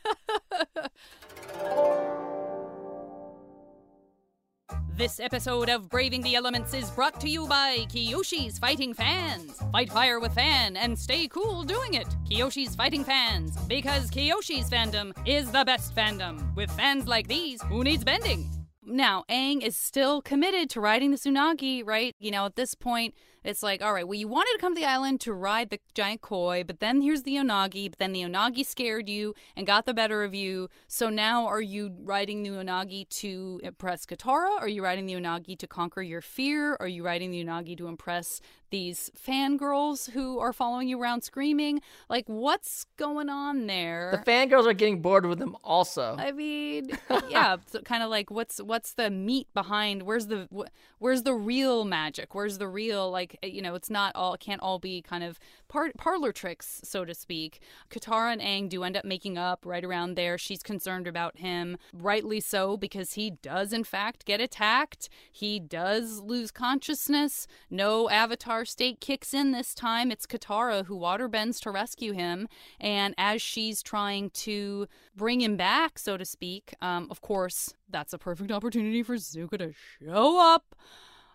This 5.00 5.18
episode 5.18 5.70
of 5.70 5.88
Braving 5.88 6.20
the 6.20 6.34
Elements 6.34 6.74
is 6.74 6.90
brought 6.90 7.18
to 7.22 7.26
you 7.26 7.46
by 7.46 7.86
Kyoshi's 7.88 8.58
Fighting 8.58 8.92
Fans. 8.92 9.58
Fight 9.72 9.90
fire 9.90 10.20
with 10.20 10.34
fan 10.34 10.76
and 10.76 10.98
stay 10.98 11.26
cool 11.26 11.62
doing 11.62 11.94
it. 11.94 12.06
Kyoshi's 12.28 12.76
Fighting 12.76 13.02
Fans, 13.02 13.56
because 13.66 14.10
Kyoshi's 14.10 14.68
fandom 14.68 15.16
is 15.26 15.50
the 15.50 15.64
best 15.64 15.96
fandom. 15.96 16.54
With 16.54 16.70
fans 16.72 17.08
like 17.08 17.28
these, 17.28 17.62
who 17.62 17.82
needs 17.82 18.04
bending? 18.04 18.50
Now, 18.84 19.24
Aang 19.30 19.62
is 19.62 19.74
still 19.74 20.20
committed 20.20 20.68
to 20.68 20.82
riding 20.82 21.12
the 21.12 21.16
Unagi, 21.16 21.82
right? 21.82 22.14
You 22.18 22.30
know, 22.30 22.44
at 22.44 22.56
this 22.56 22.74
point, 22.74 23.14
it's 23.44 23.62
like, 23.62 23.82
all 23.82 23.92
right, 23.92 24.06
well, 24.06 24.18
you 24.18 24.28
wanted 24.28 24.52
to 24.52 24.58
come 24.58 24.74
to 24.74 24.80
the 24.80 24.86
island 24.86 25.20
to 25.22 25.32
ride 25.32 25.70
the 25.70 25.80
giant 25.94 26.20
koi, 26.20 26.64
but 26.64 26.80
then 26.80 27.02
here's 27.02 27.22
the 27.22 27.36
Unagi, 27.36 27.90
but 27.90 27.98
then 27.98 28.12
the 28.12 28.22
Unagi 28.22 28.64
scared 28.64 29.08
you 29.08 29.34
and 29.56 29.66
got 29.66 29.86
the 29.86 29.94
better 29.94 30.24
of 30.24 30.34
you. 30.34 30.68
So 30.88 31.08
now 31.08 31.46
are 31.46 31.60
you 31.60 31.92
riding 32.02 32.42
the 32.42 32.50
Unagi 32.50 33.08
to 33.08 33.60
impress 33.62 34.06
Katara? 34.06 34.60
Are 34.60 34.68
you 34.68 34.82
riding 34.82 35.06
the 35.06 35.14
Unagi 35.14 35.58
to 35.58 35.66
conquer 35.66 36.02
your 36.02 36.20
fear? 36.20 36.76
Are 36.80 36.88
you 36.88 37.04
riding 37.04 37.30
the 37.30 37.44
unagi 37.44 37.76
to 37.76 37.86
impress 37.86 38.40
these 38.70 39.10
fangirls 39.16 40.10
who 40.10 40.38
are 40.38 40.52
following 40.52 40.88
you 40.88 41.00
around 41.00 41.22
screaming? 41.22 41.80
Like, 42.08 42.24
what's 42.26 42.86
going 42.96 43.28
on 43.28 43.66
there? 43.66 44.22
The 44.24 44.30
fangirls 44.30 44.66
are 44.66 44.72
getting 44.72 45.02
bored 45.02 45.26
with 45.26 45.40
him 45.40 45.56
also. 45.62 46.16
I 46.18 46.32
mean, 46.32 46.90
yeah, 47.28 47.56
so 47.66 47.80
kind 47.80 48.02
of 48.02 48.10
like 48.10 48.30
what's 48.30 48.58
what's 48.62 48.94
the 48.94 49.10
meat 49.10 49.48
behind? 49.54 50.02
Where's 50.02 50.26
the 50.26 50.48
wh- 50.54 50.70
where's 50.98 51.22
the 51.22 51.34
real 51.34 51.84
magic? 51.84 52.34
Where's 52.34 52.58
the 52.58 52.68
real 52.68 53.10
like 53.10 53.29
you 53.42 53.62
know? 53.62 53.74
It's 53.74 53.90
not 53.90 54.14
all 54.14 54.34
it 54.34 54.40
can't 54.40 54.60
all 54.60 54.78
be 54.78 55.02
kind 55.02 55.24
of 55.24 55.38
par- 55.68 55.92
parlor 55.96 56.32
tricks, 56.32 56.80
so 56.84 57.04
to 57.04 57.14
speak. 57.14 57.60
Katara 57.90 58.32
and 58.32 58.40
Aang 58.40 58.68
do 58.68 58.84
end 58.84 58.96
up 58.96 59.04
making 59.04 59.38
up 59.38 59.64
right 59.64 59.84
around 59.84 60.14
there. 60.14 60.36
She's 60.38 60.62
concerned 60.62 61.06
about 61.06 61.38
him, 61.38 61.76
rightly 61.92 62.40
so, 62.40 62.76
because 62.76 63.14
he 63.14 63.30
does 63.30 63.72
in 63.72 63.84
fact 63.84 64.24
get 64.24 64.40
attacked. 64.40 65.08
He 65.30 65.58
does 65.60 66.20
lose 66.20 66.50
consciousness. 66.50 67.46
No 67.70 68.08
Avatar 68.10 68.64
state 68.64 69.00
kicks 69.00 69.32
in 69.32 69.52
this 69.52 69.74
time. 69.74 70.10
It's 70.10 70.26
Katara 70.26 70.86
who 70.86 70.98
waterbends 70.98 71.60
to 71.62 71.70
rescue 71.70 72.12
him, 72.12 72.48
and 72.78 73.14
as 73.16 73.40
she's 73.40 73.82
trying 73.82 74.30
to 74.30 74.86
bring 75.16 75.40
him 75.40 75.56
back, 75.56 75.98
so 75.98 76.16
to 76.16 76.24
speak, 76.24 76.74
um, 76.80 77.06
of 77.10 77.20
course, 77.20 77.74
that's 77.88 78.12
a 78.12 78.18
perfect 78.18 78.50
opportunity 78.50 79.02
for 79.02 79.16
Zuko 79.16 79.58
to 79.58 79.72
show 79.72 80.40
up 80.40 80.74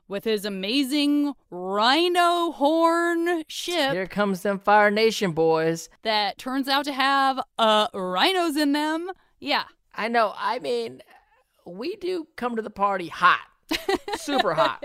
with 0.07 0.23
his 0.23 0.45
amazing 0.45 1.33
rhino 1.49 2.51
horn 2.51 3.43
ship 3.47 3.93
Here 3.93 4.07
comes 4.07 4.41
them 4.41 4.59
Fire 4.59 4.91
Nation 4.91 5.31
boys. 5.31 5.89
that 6.03 6.37
turns 6.37 6.67
out 6.67 6.85
to 6.85 6.93
have 6.93 7.39
uh 7.57 7.87
rhinos 7.93 8.55
in 8.55 8.71
them. 8.73 9.09
Yeah. 9.39 9.63
I 9.95 10.07
know. 10.09 10.33
I 10.37 10.59
mean, 10.59 11.01
we 11.65 11.95
do 11.95 12.27
come 12.35 12.55
to 12.57 12.61
the 12.61 12.69
party 12.69 13.07
hot, 13.07 13.39
super 14.17 14.53
hot. 14.53 14.83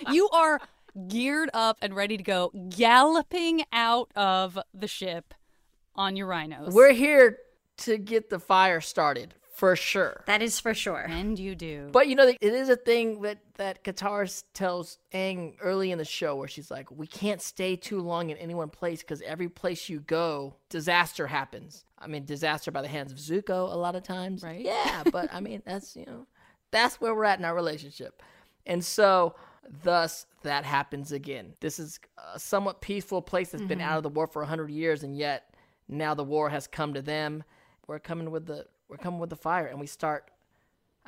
you 0.10 0.28
are 0.30 0.60
geared 1.06 1.50
up 1.52 1.78
and 1.82 1.94
ready 1.94 2.16
to 2.16 2.22
go, 2.22 2.50
galloping 2.70 3.64
out 3.72 4.10
of 4.16 4.58
the 4.72 4.88
ship 4.88 5.34
on 5.94 6.16
your 6.16 6.26
rhinos. 6.26 6.72
We're 6.72 6.92
here 6.92 7.38
to 7.78 7.98
get 7.98 8.30
the 8.30 8.38
fire 8.38 8.80
started 8.80 9.34
for 9.58 9.74
sure. 9.74 10.22
that 10.26 10.40
is 10.40 10.60
for 10.60 10.72
sure. 10.72 11.00
and 11.00 11.36
you 11.36 11.56
do. 11.56 11.88
But 11.90 12.06
you 12.06 12.14
know, 12.14 12.28
it 12.28 12.40
is 12.40 12.68
a 12.68 12.76
thing 12.76 13.22
that 13.22 13.38
that 13.56 13.82
Katara 13.82 14.44
tells 14.54 14.98
Aang 15.12 15.54
early 15.60 15.90
in 15.90 15.98
the 15.98 16.04
show, 16.04 16.36
where 16.36 16.46
she's 16.46 16.70
like, 16.70 16.88
"We 16.92 17.08
can't 17.08 17.42
stay 17.42 17.74
too 17.74 18.00
long 18.00 18.30
in 18.30 18.36
any 18.36 18.54
one 18.54 18.68
place 18.68 19.00
because 19.00 19.20
every 19.22 19.48
place 19.48 19.88
you 19.88 19.98
go, 19.98 20.54
disaster 20.68 21.26
happens. 21.26 21.84
I 21.98 22.06
mean, 22.06 22.24
disaster 22.24 22.70
by 22.70 22.82
the 22.82 22.88
hands 22.88 23.10
of 23.10 23.18
Zuko 23.18 23.72
a 23.72 23.76
lot 23.76 23.96
of 23.96 24.04
times, 24.04 24.44
Right. 24.44 24.64
Yeah, 24.64 25.02
but 25.10 25.28
I 25.34 25.40
mean, 25.40 25.60
that's 25.66 25.96
you 25.96 26.06
know, 26.06 26.28
that's 26.70 27.00
where 27.00 27.12
we're 27.12 27.24
at 27.24 27.40
in 27.40 27.44
our 27.44 27.54
relationship, 27.54 28.22
and 28.64 28.84
so." 28.84 29.34
Thus, 29.82 30.24
that 30.44 30.64
happens 30.64 31.12
again. 31.12 31.52
This 31.60 31.78
is 31.78 32.00
a 32.32 32.38
somewhat 32.38 32.80
peaceful 32.80 33.20
place 33.20 33.50
that's 33.50 33.62
been 33.64 33.80
mm-hmm. 33.80 33.88
out 33.88 33.98
of 33.98 34.02
the 34.02 34.08
war 34.08 34.26
for 34.26 34.42
hundred 34.42 34.70
years, 34.70 35.02
and 35.02 35.14
yet 35.14 35.54
now 35.88 36.14
the 36.14 36.24
war 36.24 36.48
has 36.48 36.66
come 36.66 36.94
to 36.94 37.02
them. 37.02 37.44
We're 37.86 37.98
coming 37.98 38.30
with 38.30 38.46
the 38.46 38.64
we're 38.88 38.96
coming 38.96 39.20
with 39.20 39.30
the 39.30 39.36
fire, 39.36 39.66
and 39.66 39.80
we 39.80 39.86
start 39.86 40.30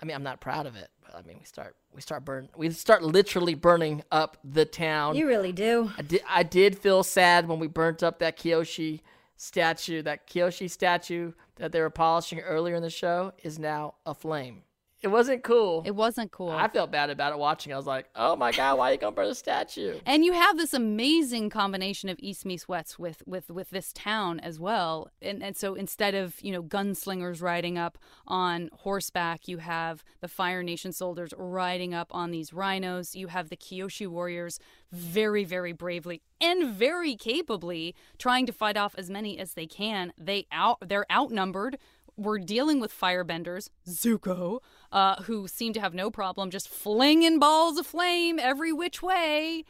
I 0.01 0.07
mean, 0.07 0.15
I'm 0.15 0.23
not 0.23 0.41
proud 0.41 0.67
of 0.67 0.77
it, 0.77 0.89
but 1.05 1.15
I 1.15 1.23
mean, 1.23 1.37
we 1.39 1.45
start 1.45 1.77
we 1.95 2.01
start 2.01 2.25
burn 2.25 2.49
we 2.57 2.71
start 2.71 3.03
literally 3.03 3.55
burning 3.55 4.03
up 4.11 4.39
the 4.43 4.65
town. 4.65 5.17
You 5.17 5.27
really 5.27 5.53
do. 5.53 5.91
I 5.99 6.03
did 6.03 6.23
I 6.29 6.43
did 6.43 6.79
feel 6.79 7.03
sad 7.03 7.49
when 7.49 7.59
we 7.59 7.67
burnt 7.67 8.03
up 8.03 8.19
that 8.21 8.39
Kyoshi 8.39 9.01
statue. 9.37 10.03
That 10.03 10.27
Kyoshi 10.27 10.71
statue 10.71 11.33
that 11.57 11.73
they 11.73 11.81
were 11.81 11.91
polishing 11.91 12.41
earlier 12.41 12.75
in 12.75 12.83
the 12.83 12.91
show 12.91 13.33
is 13.43 13.59
now 13.59 13.95
aflame. 14.07 14.63
It 15.03 15.09
wasn't 15.09 15.43
cool. 15.43 15.83
it 15.87 15.95
wasn't 15.95 16.31
cool. 16.31 16.51
I 16.51 16.69
felt 16.69 16.91
bad 16.91 17.09
about 17.11 17.33
it 17.33 17.39
watching. 17.39 17.73
I 17.73 17.77
was 17.77 17.87
like, 17.87 18.07
"Oh 18.15 18.37
my 18.37 18.53
god, 18.53 18.77
why 18.79 18.91
are 18.91 18.93
you 18.93 18.99
gonna 18.99 19.13
burn 19.15 19.29
the 19.29 19.35
statue?" 19.35 19.99
And 20.07 20.25
you 20.25 20.33
have 20.33 20.57
this 20.59 20.75
amazing 20.75 21.49
combination 21.51 22.09
of 22.09 22.19
East 22.21 22.45
meets 22.45 22.69
West 22.69 22.99
with, 22.99 23.23
with, 23.27 23.49
with 23.49 23.71
this 23.71 23.93
town 23.93 24.41
as 24.41 24.59
well. 24.61 25.09
And, 25.23 25.43
and 25.43 25.57
so 25.57 25.75
instead 25.75 26.15
of, 26.15 26.35
you 26.43 26.53
know, 26.53 26.63
gunslingers 26.63 27.41
riding 27.41 27.79
up 27.79 27.97
on 28.27 28.69
horseback, 28.73 29.49
you 29.49 29.59
have 29.59 30.05
the 30.21 30.29
Fire 30.29 30.63
Nation 30.63 30.93
soldiers 30.93 31.33
riding 31.39 31.95
up 31.95 32.09
on 32.15 32.31
these 32.31 32.53
rhinos. 32.53 33.15
You 33.15 33.29
have 33.29 33.49
the 33.49 33.57
Kyoshi 33.57 34.07
warriors 34.07 34.59
very, 34.93 35.45
very 35.45 35.73
bravely 35.73 36.23
and 36.41 36.69
very 36.69 37.15
capably 37.17 37.95
trying 38.19 38.47
to 38.47 38.53
fight 38.53 38.77
off 38.77 38.95
as 38.99 39.11
many 39.11 39.39
as 39.39 39.55
they 39.55 39.67
can. 39.67 40.13
They 40.19 40.47
out 40.51 40.79
they're 40.87 41.11
outnumbered. 41.13 41.79
We're 42.21 42.39
dealing 42.39 42.81
with 42.81 42.93
firebenders, 42.93 43.71
Zuko, 43.89 44.61
uh, 44.93 45.23
who 45.23 45.49
seem 45.49 45.73
to 45.73 45.81
have 45.81 45.95
no 45.95 46.11
problem 46.11 46.51
just 46.51 46.69
flinging 46.69 47.39
balls 47.39 47.79
of 47.79 47.87
flame 47.87 48.39
every 48.39 48.73
which 48.73 49.03
way. 49.03 49.65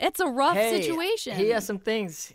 It's 0.00 0.18
a 0.18 0.26
rough 0.26 0.56
Hey, 0.56 0.82
situation. 0.82 1.36
He 1.36 1.50
has 1.50 1.64
some 1.64 1.78
things. 1.78 2.34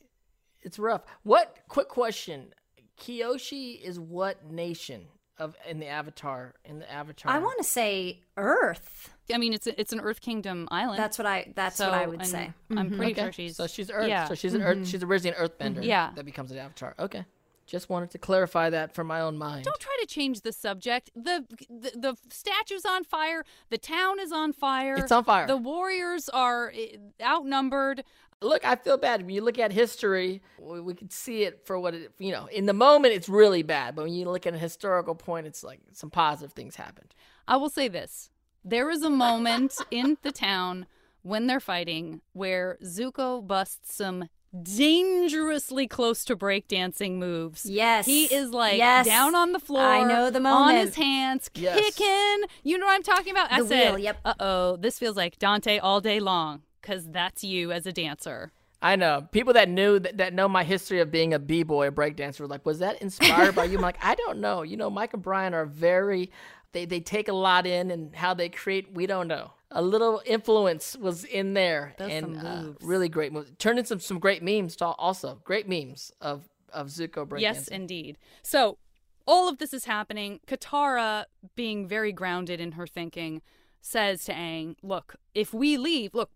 It's 0.62 0.80
rough. 0.80 1.02
What? 1.24 1.58
Quick 1.68 1.90
question. 1.90 2.54
Kyoshi 2.98 3.82
is 3.82 4.00
what 4.00 4.50
nation 4.50 5.08
of 5.38 5.56
in 5.68 5.80
the 5.80 5.88
Avatar? 5.88 6.54
In 6.66 6.80
the 6.80 6.90
Avatar, 6.92 7.32
I 7.32 7.40
want 7.40 7.58
to 7.58 7.64
say 7.64 8.22
Earth. 8.38 9.10
I 9.34 9.38
mean, 9.38 9.54
it's 9.54 9.66
a, 9.68 9.80
it's 9.80 9.92
an 9.92 10.00
Earth 10.00 10.22
Kingdom 10.22 10.68
island. 10.72 11.00
That's 11.00 11.18
what 11.18 11.26
I. 11.26 11.52
That's 11.56 11.76
so, 11.76 11.90
what 11.90 11.96
I 11.96 12.06
would 12.06 12.20
and 12.20 12.28
say. 12.28 12.54
I'm 12.76 12.90
pretty 12.92 13.14
Okay. 13.14 13.22
sure 13.24 13.32
she's 13.32 13.56
so 13.58 13.68
she's 13.68 13.90
Earth. 13.92 14.08
Yeah. 14.08 14.26
So 14.28 14.36
she's 14.36 14.54
an 14.54 14.62
Earth. 14.62 14.88
She's 14.88 15.04
originally 15.04 15.36
an 15.38 15.48
Earthbender. 15.48 15.84
Yeah. 15.84 16.12
That 16.16 16.26
becomes 16.26 16.52
an 16.52 16.60
Avatar. 16.60 16.96
Okay. 17.00 17.26
Just 17.72 17.90
wanted 17.90 18.12
to 18.12 18.18
clarify 18.18 18.70
that 18.70 18.94
for 18.94 19.06
my 19.06 19.22
own 19.22 19.38
mind. 19.38 19.64
Don't 19.64 19.80
try 19.80 19.96
to 20.02 20.06
change 20.06 20.42
the 20.42 20.52
subject. 20.52 21.10
The, 21.16 21.46
the 21.70 21.92
the 21.96 22.18
statue's 22.30 22.84
on 22.84 23.06
fire. 23.06 23.46
The 23.70 23.78
town 23.78 24.20
is 24.20 24.34
on 24.34 24.52
fire. 24.52 24.96
It's 24.96 25.10
on 25.10 25.24
fire. 25.24 25.48
The 25.48 25.56
warriors 25.56 26.28
are 26.28 26.74
eh, 26.76 26.98
outnumbered. 27.24 28.04
Look, 28.42 28.66
I 28.66 28.76
feel 28.76 28.98
bad. 28.98 29.22
When 29.22 29.30
you 29.30 29.42
look 29.42 29.58
at 29.58 29.72
history, 29.72 30.42
we, 30.60 30.82
we 30.82 30.94
can 30.94 31.10
see 31.10 31.44
it 31.44 31.66
for 31.66 31.80
what 31.80 31.94
it. 31.94 32.12
You 32.20 32.34
know, 32.34 32.48
in 32.48 32.66
the 32.66 32.74
moment, 32.74 33.14
it's 33.14 33.30
really 33.30 33.64
bad. 33.64 33.96
But 33.96 34.04
when 34.04 34.14
you 34.14 34.26
look 34.26 34.46
at 34.46 34.54
a 34.54 34.58
historical 34.58 35.16
point, 35.16 35.48
it's 35.48 35.64
like 35.64 35.80
some 35.94 36.10
positive 36.10 36.52
things 36.52 36.76
happened. 36.76 37.16
I 37.48 37.56
will 37.56 37.70
say 37.70 37.88
this: 37.88 38.32
there 38.66 38.90
is 38.90 39.02
a 39.02 39.10
moment 39.10 39.76
in 39.92 40.18
the 40.24 40.34
town 40.34 40.88
when 41.22 41.48
they're 41.48 41.62
fighting 41.62 42.20
where 42.34 42.78
Zuko 42.84 43.48
busts 43.48 43.96
some 43.96 44.28
dangerously 44.64 45.88
close 45.88 46.26
to 46.26 46.36
breakdancing 46.36 47.14
moves. 47.18 47.66
Yes. 47.66 48.06
He 48.06 48.26
is 48.26 48.52
like 48.52 48.78
Yes. 48.78 49.06
down 49.06 49.36
on 49.36 49.52
the 49.52 49.60
floor. 49.60 49.82
I 49.84 50.04
know 50.04 50.30
the 50.30 50.40
moment. 50.40 50.78
On 50.80 50.86
his 50.86 50.96
hands, 50.96 51.50
Yes. 51.56 51.80
kicking. 51.80 52.50
You 52.64 52.78
know 52.78 52.86
what 52.86 52.96
I'm 52.96 53.04
talking 53.04 53.32
about? 53.32 53.52
I 53.52 53.62
The 53.62 53.68
said, 53.68 53.90
wheel, 53.96 54.00
yep. 54.00 54.18
Uh 54.26 54.34
oh, 54.40 54.78
this 54.78 55.00
feels 55.00 55.16
like 55.16 55.40
Dante 55.40 55.78
all 55.80 56.02
day 56.02 56.20
long 56.20 56.62
because 56.82 57.08
that's 57.10 57.44
you 57.44 57.72
as 57.72 57.86
a 57.86 57.92
dancer. 57.94 58.52
I 58.84 58.96
know 58.96 59.28
people 59.32 59.54
that 59.54 59.70
knew 59.70 60.00
that, 60.00 60.18
that 60.18 60.34
know 60.34 60.48
my 60.48 60.64
history 60.64 61.00
of 61.00 61.12
being 61.12 61.34
a 61.34 61.40
b 61.40 61.64
boy, 61.64 61.88
a 61.88 61.92
breakdancer, 61.92 62.40
were 62.42 62.48
like, 62.48 62.66
was 62.66 62.80
that 62.80 63.02
inspired 63.02 63.54
by 63.56 63.66
you? 63.66 63.78
I'm 63.78 63.84
like, 63.84 64.04
I 64.04 64.16
don't 64.16 64.40
know. 64.40 64.64
You 64.64 64.76
know, 64.76 64.90
Mike 64.90 65.14
and 65.14 65.22
Brian 65.22 65.54
are 65.54 65.66
very. 65.66 66.32
They 66.74 66.86
they 66.86 67.00
take 67.00 67.28
a 67.28 67.34
lot 67.34 67.68
in, 67.68 67.92
and 67.92 68.16
how 68.16 68.34
they 68.34 68.50
create, 68.50 68.92
we 68.94 69.06
don't 69.06 69.28
know. 69.28 69.52
A 69.72 69.82
little 69.82 70.22
influence 70.26 70.98
was 70.98 71.24
in 71.24 71.54
there, 71.54 71.94
Those 71.98 72.12
and 72.12 72.38
uh, 72.38 72.64
really 72.82 73.10
great 73.10 73.32
moves. 73.32 73.52
Turned 73.58 73.80
in 73.80 73.86
some 73.86 74.00
some 74.00 74.20
great 74.20 74.44
memes. 74.44 74.76
To 74.78 74.86
also 74.86 75.40
great 75.44 75.68
memes 75.68 76.12
of 76.22 76.50
of 76.74 76.88
Zuko 76.88 77.26
breakdancing. 77.28 77.42
Yes, 77.42 77.68
indeed. 77.68 78.18
So 78.44 78.78
all 79.26 79.48
of 79.48 79.60
this 79.60 79.74
is 79.74 79.86
happening. 79.86 80.40
Katara, 80.48 81.26
being 81.56 81.88
very 81.88 82.12
grounded 82.12 82.60
in 82.60 82.74
her 82.74 82.86
thinking, 82.86 83.42
says 83.82 84.26
to 84.26 84.34
Aang, 84.34 84.76
"Look, 84.84 85.16
if 85.34 85.54
we 85.54 85.78
leave, 85.78 86.14
look." 86.14 86.32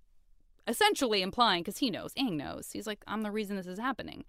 Essentially 0.67 1.21
implying, 1.21 1.61
because 1.61 1.77
he 1.77 1.91
knows, 1.91 2.11
Aang 2.15 2.37
knows. 2.37 2.71
He's 2.71 2.87
like, 2.87 3.03
I'm 3.05 3.21
the 3.21 3.29
reason 3.29 3.55
this 3.55 3.67
is 3.67 3.77
happening. 3.77 4.25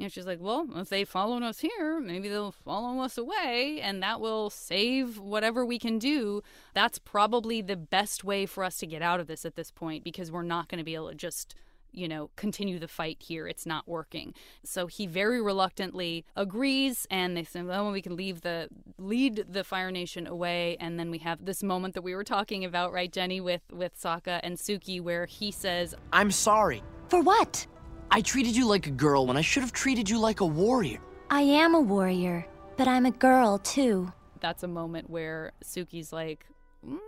You 0.00 0.06
know, 0.06 0.08
she's 0.08 0.24
like, 0.24 0.40
well, 0.40 0.66
if 0.76 0.88
they 0.88 1.04
follow 1.04 1.42
us 1.42 1.60
here, 1.60 2.00
maybe 2.00 2.30
they'll 2.30 2.52
follow 2.52 3.02
us 3.02 3.18
away, 3.18 3.80
and 3.82 4.02
that 4.02 4.18
will 4.18 4.48
save 4.48 5.18
whatever 5.18 5.62
we 5.62 5.78
can 5.78 5.98
do. 5.98 6.42
That's 6.72 6.98
probably 6.98 7.60
the 7.60 7.76
best 7.76 8.24
way 8.24 8.46
for 8.46 8.64
us 8.64 8.78
to 8.78 8.86
get 8.86 9.02
out 9.02 9.20
of 9.20 9.26
this 9.26 9.44
at 9.44 9.56
this 9.56 9.70
point 9.70 10.02
because 10.02 10.32
we're 10.32 10.42
not 10.42 10.68
going 10.68 10.78
to 10.78 10.84
be 10.84 10.94
able 10.94 11.10
to 11.10 11.14
just 11.14 11.54
you 11.92 12.08
know, 12.08 12.30
continue 12.36 12.78
the 12.78 12.88
fight 12.88 13.18
here. 13.20 13.46
It's 13.48 13.66
not 13.66 13.88
working. 13.88 14.32
So 14.64 14.86
he 14.86 15.06
very 15.06 15.42
reluctantly 15.42 16.24
agrees, 16.36 17.04
and 17.10 17.36
they 17.36 17.42
say, 17.42 17.62
"Well, 17.62 17.90
we 17.90 18.00
can 18.00 18.14
leave 18.14 18.42
the 18.42 18.68
lead 18.96 19.44
the 19.50 19.64
Fire 19.64 19.90
Nation 19.90 20.24
away." 20.26 20.76
And 20.78 21.00
then 21.00 21.10
we 21.10 21.18
have 21.18 21.44
this 21.44 21.64
moment 21.64 21.94
that 21.94 22.02
we 22.02 22.14
were 22.14 22.22
talking 22.22 22.64
about, 22.64 22.92
right, 22.92 23.12
Jenny, 23.12 23.40
with 23.40 23.62
with 23.72 24.00
Sokka 24.00 24.38
and 24.44 24.56
Suki, 24.56 25.00
where 25.00 25.26
he 25.26 25.50
says, 25.50 25.96
I'm 26.12 26.30
sorry. 26.30 26.82
For 27.08 27.20
what? 27.20 27.66
I 28.12 28.20
treated 28.20 28.56
you 28.56 28.66
like 28.66 28.86
a 28.88 28.90
girl 28.90 29.26
when 29.26 29.36
I 29.36 29.40
should 29.40 29.62
have 29.62 29.72
treated 29.72 30.10
you 30.10 30.18
like 30.18 30.40
a 30.40 30.46
warrior. 30.46 31.00
I 31.30 31.42
am 31.42 31.74
a 31.74 31.80
warrior, 31.80 32.44
but 32.76 32.88
I'm 32.88 33.06
a 33.06 33.12
girl 33.12 33.58
too. 33.58 34.12
"That's 34.40 34.64
a 34.64 34.68
moment 34.68 35.08
where 35.08 35.52
Suki's 35.62 36.12
like." 36.12 36.46
Mm, 36.84 36.98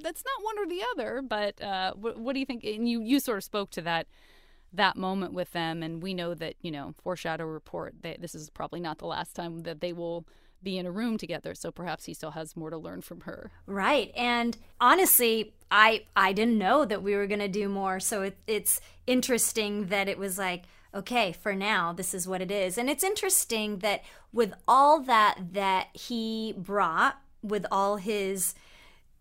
that's 0.00 0.24
not 0.24 0.44
one 0.44 0.58
or 0.58 0.66
the 0.66 0.82
other, 0.92 1.20
but 1.20 1.60
uh, 1.60 1.92
what, 1.94 2.18
what 2.18 2.32
do 2.32 2.40
you 2.40 2.46
think? 2.46 2.64
And 2.64 2.88
you, 2.88 3.02
you 3.02 3.20
sort 3.20 3.38
of 3.38 3.44
spoke 3.44 3.70
to 3.72 3.82
that 3.82 4.06
that 4.72 4.96
moment 4.96 5.34
with 5.34 5.52
them, 5.52 5.82
and 5.82 6.02
we 6.02 6.14
know 6.14 6.32
that 6.34 6.54
you 6.62 6.70
know 6.70 6.94
foreshadow 7.02 7.44
report. 7.44 7.96
that 8.02 8.22
this 8.22 8.34
is 8.34 8.48
probably 8.48 8.80
not 8.80 8.98
the 8.98 9.06
last 9.06 9.34
time 9.36 9.60
that 9.64 9.80
they 9.80 9.92
will 9.92 10.24
be 10.62 10.78
in 10.78 10.86
a 10.86 10.90
room 10.90 11.18
together. 11.18 11.54
So 11.54 11.70
perhaps 11.70 12.04
he 12.04 12.14
still 12.14 12.32
has 12.32 12.56
more 12.56 12.70
to 12.70 12.78
learn 12.78 13.02
from 13.02 13.22
her. 13.22 13.50
Right. 13.66 14.12
And 14.16 14.56
honestly, 14.80 15.54
I 15.70 16.04
I 16.16 16.32
didn't 16.32 16.58
know 16.58 16.84
that 16.84 17.02
we 17.02 17.14
were 17.14 17.26
going 17.26 17.40
to 17.40 17.48
do 17.48 17.68
more. 17.68 18.00
So 18.00 18.22
it, 18.22 18.38
it's 18.46 18.80
interesting 19.06 19.86
that 19.86 20.08
it 20.08 20.18
was 20.18 20.38
like, 20.38 20.64
okay, 20.94 21.32
for 21.32 21.54
now, 21.54 21.92
this 21.92 22.14
is 22.14 22.26
what 22.26 22.42
it 22.42 22.50
is. 22.50 22.76
And 22.76 22.90
it's 22.90 23.04
interesting 23.04 23.78
that 23.78 24.02
with 24.32 24.52
all 24.66 25.00
that 25.02 25.38
that 25.52 25.88
he 25.92 26.54
brought, 26.56 27.20
with 27.42 27.66
all 27.70 27.96
his 27.96 28.54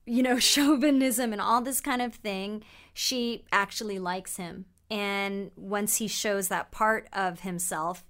you 0.06 0.23
know, 0.23 0.39
chauvinism 0.39 1.32
and 1.32 1.41
all 1.41 1.62
this 1.62 1.82
kind 1.82 2.02
of 2.02 2.15
thing, 2.15 2.63
she 2.93 3.45
actually 3.52 3.99
likes 3.99 4.38
him. 4.38 4.65
And 4.89 5.52
once 5.56 5.97
he 5.97 6.08
shows 6.08 6.47
that 6.47 6.71
part 6.71 7.08
of 7.13 7.41
himself, 7.41 8.04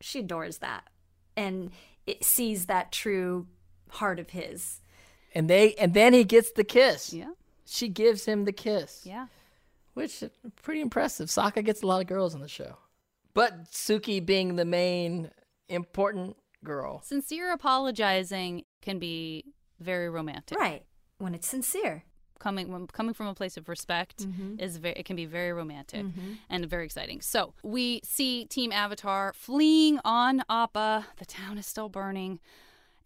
she 0.00 0.20
adores 0.20 0.58
that 0.58 0.84
and 1.38 1.70
it 2.08 2.24
sees 2.24 2.66
that 2.66 2.90
true 2.90 3.46
heart 3.90 4.18
of 4.18 4.30
his. 4.30 4.80
And 5.34 5.48
they 5.48 5.74
and 5.74 5.92
then 5.92 6.14
he 6.14 6.24
gets 6.24 6.52
the 6.52 6.64
kiss. 6.64 7.12
Yeah. 7.12 7.32
She 7.66 7.88
gives 7.88 8.24
him 8.24 8.44
the 8.44 8.52
kiss. 8.52 9.02
Yeah. 9.04 9.26
Which 9.92 10.22
uh, 10.22 10.28
pretty 10.62 10.80
impressive. 10.80 11.28
Sokka 11.28 11.62
gets 11.64 11.82
a 11.82 11.86
lot 11.86 12.00
of 12.00 12.06
girls 12.06 12.34
on 12.34 12.40
the 12.40 12.48
show. 12.48 12.78
But 13.34 13.66
Suki 13.70 14.24
being 14.24 14.56
the 14.56 14.64
main 14.64 15.30
important 15.68 16.36
girl. 16.64 17.02
Sincere 17.02 17.52
apologizing 17.52 18.64
can 18.80 18.98
be 18.98 19.44
very 19.78 20.08
romantic. 20.08 20.58
Right. 20.58 20.84
When 21.18 21.34
it's 21.34 21.46
sincere. 21.46 22.04
Coming 22.38 22.70
when 22.70 22.86
coming 22.86 23.14
from 23.14 23.26
a 23.26 23.34
place 23.34 23.56
of 23.56 23.68
respect 23.68 24.18
mm-hmm. 24.18 24.58
is 24.58 24.76
very 24.78 24.94
it 24.94 25.04
can 25.04 25.16
be 25.16 25.26
very 25.26 25.52
romantic 25.52 26.04
mm-hmm. 26.04 26.34
and 26.48 26.66
very 26.66 26.84
exciting. 26.84 27.20
So 27.20 27.54
we 27.62 28.00
see 28.04 28.44
Team 28.46 28.72
Avatar 28.72 29.32
fleeing 29.34 30.00
on 30.04 30.42
Appa. 30.48 31.06
The 31.18 31.26
town 31.26 31.58
is 31.58 31.66
still 31.66 31.88
burning. 31.88 32.40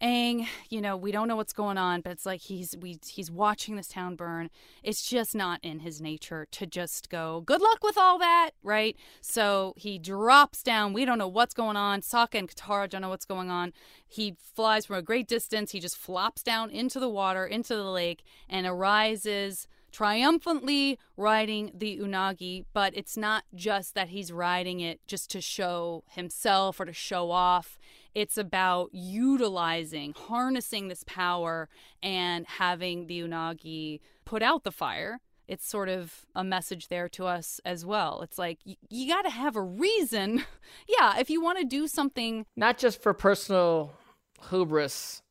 Aang, 0.03 0.47
you 0.69 0.81
know, 0.81 0.97
we 0.97 1.13
don't 1.13 1.29
know 1.29 1.37
what's 1.37 1.53
going 1.53 1.77
on, 1.77 2.01
but 2.01 2.11
it's 2.11 2.25
like 2.25 2.41
he's 2.41 2.75
we 2.81 2.99
he's 3.07 3.31
watching 3.31 3.77
this 3.77 3.87
town 3.87 4.17
burn. 4.17 4.49
It's 4.83 5.09
just 5.09 5.33
not 5.33 5.61
in 5.63 5.79
his 5.79 6.01
nature 6.01 6.45
to 6.51 6.67
just 6.67 7.09
go, 7.09 7.41
good 7.45 7.61
luck 7.61 7.81
with 7.81 7.97
all 7.97 8.19
that, 8.19 8.51
right? 8.63 8.97
So 9.21 9.73
he 9.77 9.97
drops 9.97 10.61
down. 10.61 10.91
We 10.91 11.05
don't 11.05 11.17
know 11.17 11.29
what's 11.29 11.53
going 11.53 11.77
on. 11.77 12.01
Sokka 12.01 12.35
and 12.37 12.49
Katara 12.53 12.89
don't 12.89 13.01
know 13.01 13.07
what's 13.07 13.25
going 13.25 13.49
on. 13.49 13.71
He 14.05 14.35
flies 14.37 14.85
from 14.85 14.97
a 14.97 15.01
great 15.01 15.29
distance. 15.29 15.71
He 15.71 15.79
just 15.79 15.95
flops 15.95 16.43
down 16.43 16.69
into 16.69 16.99
the 16.99 17.09
water, 17.09 17.45
into 17.45 17.73
the 17.73 17.89
lake, 17.89 18.23
and 18.49 18.67
arises 18.67 19.69
triumphantly 19.93 20.99
riding 21.15 21.71
the 21.73 21.99
unagi, 21.99 22.65
but 22.73 22.95
it's 22.97 23.15
not 23.15 23.45
just 23.55 23.95
that 23.95 24.09
he's 24.09 24.31
riding 24.31 24.81
it 24.81 24.99
just 25.07 25.29
to 25.31 25.39
show 25.39 26.03
himself 26.09 26.79
or 26.79 26.85
to 26.85 26.91
show 26.93 27.31
off. 27.31 27.77
It's 28.13 28.37
about 28.37 28.89
utilizing, 28.91 30.13
harnessing 30.13 30.87
this 30.87 31.03
power 31.05 31.69
and 32.01 32.45
having 32.47 33.07
the 33.07 33.21
unagi 33.21 34.01
put 34.25 34.43
out 34.43 34.63
the 34.63 34.71
fire. 34.71 35.19
It's 35.47 35.67
sort 35.67 35.89
of 35.89 36.25
a 36.35 36.43
message 36.43 36.87
there 36.87 37.09
to 37.09 37.25
us 37.25 37.59
as 37.65 37.85
well. 37.85 38.21
It's 38.21 38.37
like 38.37 38.59
y- 38.65 38.77
you 38.89 39.07
got 39.07 39.23
to 39.23 39.29
have 39.29 39.55
a 39.55 39.61
reason. 39.61 40.45
yeah, 40.87 41.19
if 41.19 41.29
you 41.29 41.41
want 41.41 41.59
to 41.59 41.65
do 41.65 41.87
something 41.87 42.45
Not 42.55 42.77
just 42.77 43.01
for 43.01 43.13
personal 43.13 43.93
hubris. 44.49 45.22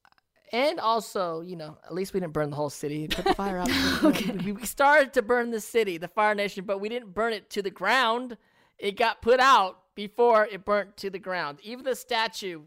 And 0.53 0.79
also, 0.79 1.41
you 1.41 1.57
know, 1.57 1.79
at 1.85 1.95
least 1.95 2.12
we 2.12 2.21
didn't 2.21 2.35
burn 2.35 2.51
the 2.51 2.57
whole 2.57 2.71
city. 2.71 3.09
Put 3.11 3.25
the 3.25 3.35
fire 3.35 3.59
out. 3.59 3.71
okay. 4.05 4.33
we, 4.33 4.53
we 4.53 4.67
started 4.67 5.15
to 5.15 5.23
burn 5.23 5.51
the 5.51 5.61
city, 5.61 5.97
the 5.97 6.09
Fire 6.09 6.35
Nation, 6.35 6.65
but 6.65 6.79
we 6.79 6.88
didn't 6.88 7.15
burn 7.15 7.33
it 7.33 7.49
to 7.51 7.62
the 7.62 7.71
ground. 7.71 8.37
It 8.79 8.97
got 8.97 9.23
put 9.23 9.41
out 9.41 9.79
before 9.95 10.47
it 10.47 10.65
burnt 10.65 10.97
to 10.99 11.11
the 11.11 11.19
ground. 11.19 11.59
Even 11.62 11.85
the 11.85 11.97
statue, 11.97 12.62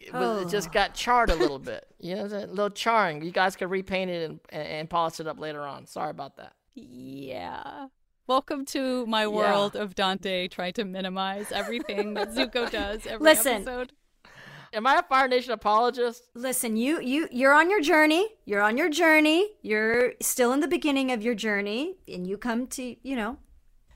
it, 0.00 0.12
was, 0.12 0.46
it 0.46 0.48
just 0.48 0.70
got 0.70 0.94
charred 0.94 1.30
a 1.30 1.34
little 1.34 1.58
bit. 1.58 1.86
You 2.04 2.16
know, 2.16 2.26
a 2.26 2.44
little 2.44 2.68
charring. 2.68 3.24
You 3.24 3.30
guys 3.30 3.56
could 3.56 3.70
repaint 3.70 4.10
it 4.10 4.28
and, 4.28 4.40
and, 4.50 4.90
polish 4.90 5.20
it 5.20 5.26
up 5.26 5.40
later 5.40 5.62
on. 5.62 5.86
Sorry 5.86 6.10
about 6.10 6.36
that. 6.36 6.52
Yeah. 6.74 7.86
Welcome 8.26 8.66
to 8.66 9.06
my 9.06 9.26
world 9.26 9.74
of 9.74 9.94
Dante 9.94 10.48
trying 10.48 10.74
to 10.74 10.84
minimize 10.84 11.50
everything 11.50 12.12
that 12.12 12.34
Zuko 12.34 12.70
does 12.70 13.06
every 13.06 13.24
Listen. 13.24 13.54
episode. 13.54 13.92
Am 14.74 14.88
I 14.88 14.96
a 14.96 15.02
Fire 15.02 15.28
Nation 15.28 15.52
apologist? 15.52 16.28
Listen, 16.34 16.76
you 16.76 17.00
you 17.00 17.28
you're 17.30 17.54
on 17.54 17.70
your 17.70 17.80
journey. 17.80 18.26
You're 18.44 18.60
on 18.60 18.76
your 18.76 18.90
journey. 18.90 19.50
You're 19.62 20.14
still 20.20 20.52
in 20.52 20.58
the 20.58 20.66
beginning 20.66 21.12
of 21.12 21.22
your 21.22 21.34
journey 21.34 21.94
and 22.08 22.26
you 22.26 22.36
come 22.36 22.66
to, 22.68 22.96
you 23.06 23.14
know, 23.14 23.38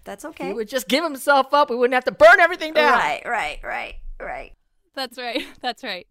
that's 0.04 0.24
okay. 0.24 0.46
He 0.46 0.52
would 0.52 0.68
just 0.68 0.86
give 0.86 1.02
himself 1.02 1.52
up. 1.52 1.68
We 1.68 1.76
wouldn't 1.76 1.94
have 1.94 2.04
to 2.04 2.12
burn 2.12 2.38
everything 2.38 2.74
down. 2.74 2.92
Right, 2.92 3.22
right, 3.26 3.58
right, 3.64 3.94
right. 4.20 4.52
That's 4.94 5.18
right. 5.18 5.44
That's 5.60 5.82
right. 5.84 6.06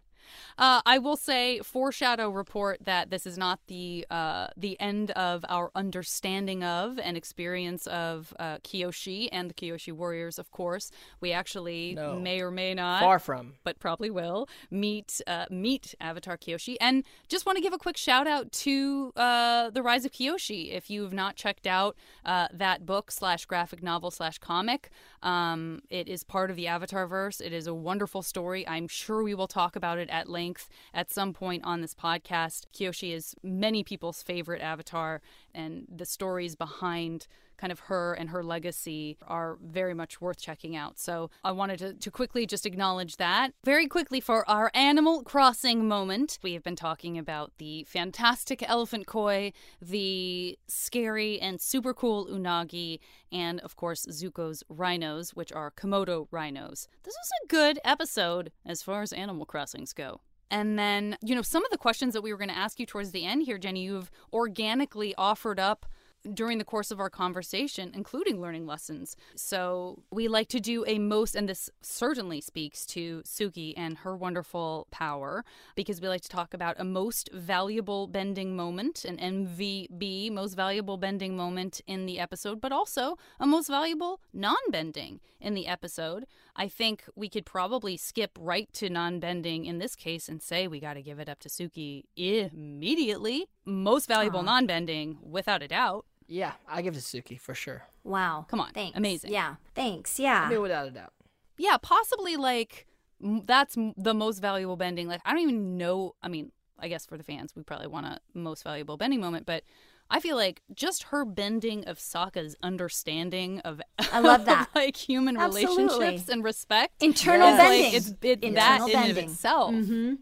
Uh, 0.57 0.81
I 0.85 0.97
will 0.97 1.15
say, 1.17 1.59
foreshadow 1.59 2.29
report 2.29 2.79
that 2.85 3.09
this 3.09 3.25
is 3.25 3.37
not 3.37 3.59
the 3.67 4.05
uh, 4.09 4.47
the 4.55 4.79
end 4.79 5.11
of 5.11 5.43
our 5.49 5.71
understanding 5.75 6.63
of 6.63 6.99
and 6.99 7.17
experience 7.17 7.87
of 7.87 8.33
uh, 8.39 8.57
Kyoshi 8.59 9.29
and 9.31 9.49
the 9.49 9.53
Kyoshi 9.53 9.91
warriors. 9.93 10.39
Of 10.39 10.51
course, 10.51 10.91
we 11.21 11.31
actually 11.31 11.93
No. 11.95 12.19
may 12.19 12.41
or 12.41 12.51
may 12.51 12.73
not, 12.73 13.01
Far 13.01 13.19
from. 13.19 13.53
but 13.63 13.79
probably 13.79 14.09
will 14.09 14.47
meet 14.71 15.21
uh, 15.27 15.45
meet 15.49 15.95
Avatar 15.99 16.37
Kyoshi. 16.37 16.75
And 16.79 17.03
just 17.27 17.45
want 17.45 17.57
to 17.57 17.61
give 17.61 17.73
a 17.73 17.77
quick 17.77 17.97
shout 17.97 18.27
out 18.27 18.51
to 18.51 19.11
uh, 19.15 19.69
the 19.69 19.81
Rise 19.83 20.05
of 20.05 20.11
Kyoshi. 20.11 20.71
If 20.73 20.89
you've 20.89 21.13
not 21.13 21.35
checked 21.35 21.67
out 21.67 21.95
uh, 22.25 22.47
that 22.53 22.85
book 22.85 23.11
slash 23.11 23.45
graphic 23.45 23.81
novel 23.83 24.11
slash 24.11 24.37
comic, 24.39 24.89
um, 25.23 25.81
it 25.89 26.07
is 26.07 26.23
part 26.23 26.49
of 26.49 26.55
the 26.55 26.67
Avatar 26.67 27.07
verse. 27.07 27.39
It 27.41 27.53
is 27.53 27.67
a 27.67 27.73
wonderful 27.73 28.21
story. 28.21 28.67
I'm 28.67 28.87
sure 28.87 29.23
we 29.23 29.33
will 29.35 29.47
talk 29.47 29.75
about 29.75 29.97
it 29.97 30.09
at 30.17 30.29
length 30.29 30.69
at 30.93 31.11
some 31.11 31.33
point 31.33 31.63
on 31.63 31.81
this 31.81 31.93
podcast. 31.93 32.65
Kyoshi 32.73 33.13
is 33.13 33.35
many 33.43 33.83
people's 33.83 34.23
favorite 34.23 34.61
Avatar, 34.61 35.21
and 35.53 35.85
the 35.93 36.05
stories 36.05 36.55
behind 36.55 37.27
kind 37.57 37.71
of 37.71 37.81
her 37.81 38.13
and 38.13 38.29
her 38.29 38.43
legacy 38.43 39.17
are 39.27 39.57
very 39.63 39.93
much 39.93 40.21
worth 40.21 40.39
checking 40.39 40.75
out. 40.75 40.99
So 40.99 41.29
I 41.43 41.51
wanted 41.51 41.79
to, 41.79 41.93
to 41.93 42.11
quickly 42.11 42.45
just 42.45 42.65
acknowledge 42.65 43.17
that. 43.17 43.53
Very 43.63 43.87
quickly 43.87 44.19
for 44.19 44.47
our 44.49 44.71
Animal 44.73 45.23
Crossing 45.23 45.87
moment, 45.87 46.39
we 46.43 46.53
have 46.53 46.63
been 46.63 46.75
talking 46.75 47.17
about 47.17 47.51
the 47.57 47.83
fantastic 47.85 48.67
elephant 48.67 49.07
koi, 49.07 49.53
the 49.81 50.57
scary 50.67 51.39
and 51.39 51.59
super 51.59 51.93
cool 51.93 52.27
unagi, 52.27 52.99
and 53.31 53.59
of 53.61 53.75
course 53.75 54.05
Zuko's 54.07 54.63
rhinos, 54.69 55.31
which 55.31 55.51
are 55.51 55.71
Komodo 55.71 56.27
rhinos. 56.31 56.87
This 57.03 57.15
was 57.15 57.29
a 57.43 57.47
good 57.47 57.79
episode 57.83 58.51
as 58.65 58.81
far 58.81 59.01
as 59.01 59.13
Animal 59.13 59.45
Crossings 59.45 59.93
go. 59.93 60.21
And 60.49 60.79
then, 60.79 61.17
you 61.21 61.35
know, 61.35 61.41
some 61.41 61.65
of 61.65 61.71
the 61.71 61.77
questions 61.77 62.13
that 62.13 62.21
we 62.21 62.31
were 62.31 62.37
going 62.37 62.49
to 62.49 62.57
ask 62.57 62.79
you 62.79 62.85
towards 62.85 63.11
the 63.11 63.25
end 63.25 63.43
here, 63.43 63.57
Jenny, 63.57 63.83
you've 63.83 64.09
organically 64.31 65.13
offered 65.17 65.59
up 65.59 65.85
during 66.33 66.57
the 66.57 66.63
course 66.63 66.91
of 66.91 66.99
our 66.99 67.09
conversation, 67.09 67.91
including 67.93 68.41
learning 68.41 68.65
lessons. 68.65 69.15
So 69.35 70.03
we 70.11 70.27
like 70.27 70.47
to 70.49 70.59
do 70.59 70.83
a 70.87 70.99
most, 70.99 71.35
and 71.35 71.47
this 71.47 71.69
certainly 71.81 72.41
speaks 72.41 72.85
to 72.87 73.21
Suki 73.23 73.73
and 73.77 73.99
her 73.99 74.15
wonderful 74.15 74.87
power, 74.91 75.45
because 75.75 76.01
we 76.01 76.07
like 76.07 76.21
to 76.21 76.29
talk 76.29 76.53
about 76.53 76.75
a 76.79 76.83
most 76.83 77.29
valuable 77.33 78.07
bending 78.07 78.55
moment, 78.55 79.05
an 79.05 79.17
MVB, 79.17 80.31
most 80.31 80.53
valuable 80.53 80.97
bending 80.97 81.35
moment 81.35 81.81
in 81.87 82.05
the 82.05 82.19
episode, 82.19 82.61
but 82.61 82.71
also 82.71 83.17
a 83.39 83.47
most 83.47 83.67
valuable 83.67 84.19
non 84.33 84.55
bending 84.69 85.19
in 85.39 85.53
the 85.53 85.67
episode. 85.67 86.25
I 86.55 86.67
think 86.67 87.03
we 87.15 87.29
could 87.29 87.45
probably 87.45 87.97
skip 87.97 88.37
right 88.39 88.71
to 88.73 88.89
non 88.89 89.19
bending 89.19 89.65
in 89.65 89.77
this 89.77 89.95
case 89.95 90.27
and 90.27 90.41
say 90.41 90.67
we 90.67 90.79
got 90.79 90.95
to 90.95 91.01
give 91.01 91.19
it 91.19 91.29
up 91.29 91.39
to 91.39 91.49
Suki 91.49 92.03
immediately. 92.15 93.47
Most 93.67 94.07
valuable 94.07 94.43
non 94.43 94.65
bending, 94.65 95.17
without 95.21 95.61
a 95.61 95.67
doubt. 95.67 96.05
Yeah, 96.27 96.53
I 96.67 96.81
give 96.81 96.95
it 96.95 97.01
to 97.01 97.21
Suki 97.21 97.39
for 97.39 97.53
sure. 97.53 97.83
Wow. 98.03 98.45
Come 98.49 98.59
on. 98.61 98.71
Thanks. 98.71 98.97
Amazing. 98.97 99.31
Yeah. 99.31 99.55
Thanks. 99.75 100.19
I 100.19 100.23
Yeah. 100.23 100.49
mean, 100.49 100.61
without 100.61 100.87
a 100.87 100.91
doubt. 100.91 101.13
yeah, 101.57 101.77
possibly 101.81 102.37
like 102.37 102.87
m- 103.23 103.43
that's 103.45 103.77
m- 103.77 103.93
the 103.97 104.13
most 104.13 104.39
valuable 104.39 104.77
bending. 104.77 105.07
Like 105.07 105.21
I 105.25 105.31
don't 105.33 105.41
even 105.41 105.77
know. 105.77 106.15
I 106.23 106.27
mean, 106.29 106.51
I 106.79 106.87
guess 106.87 107.05
for 107.05 107.17
the 107.17 107.23
fans, 107.23 107.55
we 107.55 107.63
probably 107.63 107.87
want 107.87 108.05
a 108.05 108.19
most 108.33 108.63
valuable 108.63 108.95
bending 108.97 109.19
moment, 109.19 109.45
but 109.45 109.63
I 110.09 110.19
feel 110.21 110.37
like 110.37 110.61
just 110.73 111.03
her 111.11 111.25
bending 111.25 111.83
of 111.85 111.97
Sokka's 111.97 112.55
understanding 112.63 113.59
of 113.61 113.81
I 113.99 114.19
love 114.19 114.45
that. 114.45 114.69
like 114.75 114.95
human 114.95 115.35
Absolutely. 115.35 115.83
relationships 115.83 116.29
and 116.29 116.43
respect. 116.43 117.01
Internal 117.03 117.49
is, 117.49 117.57
bending. 117.57 117.83
Like, 117.83 117.93
it's 117.93 118.07
it, 118.21 118.43
Internal 118.43 118.55
that 118.55 118.93
in 118.93 118.95
and 118.99 119.09
of 119.09 119.15
bending. 119.15 119.29
itself. 119.31 119.73
Mm-hmm. 119.73 120.13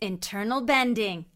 Internal 0.00 0.60
bending. 0.60 1.26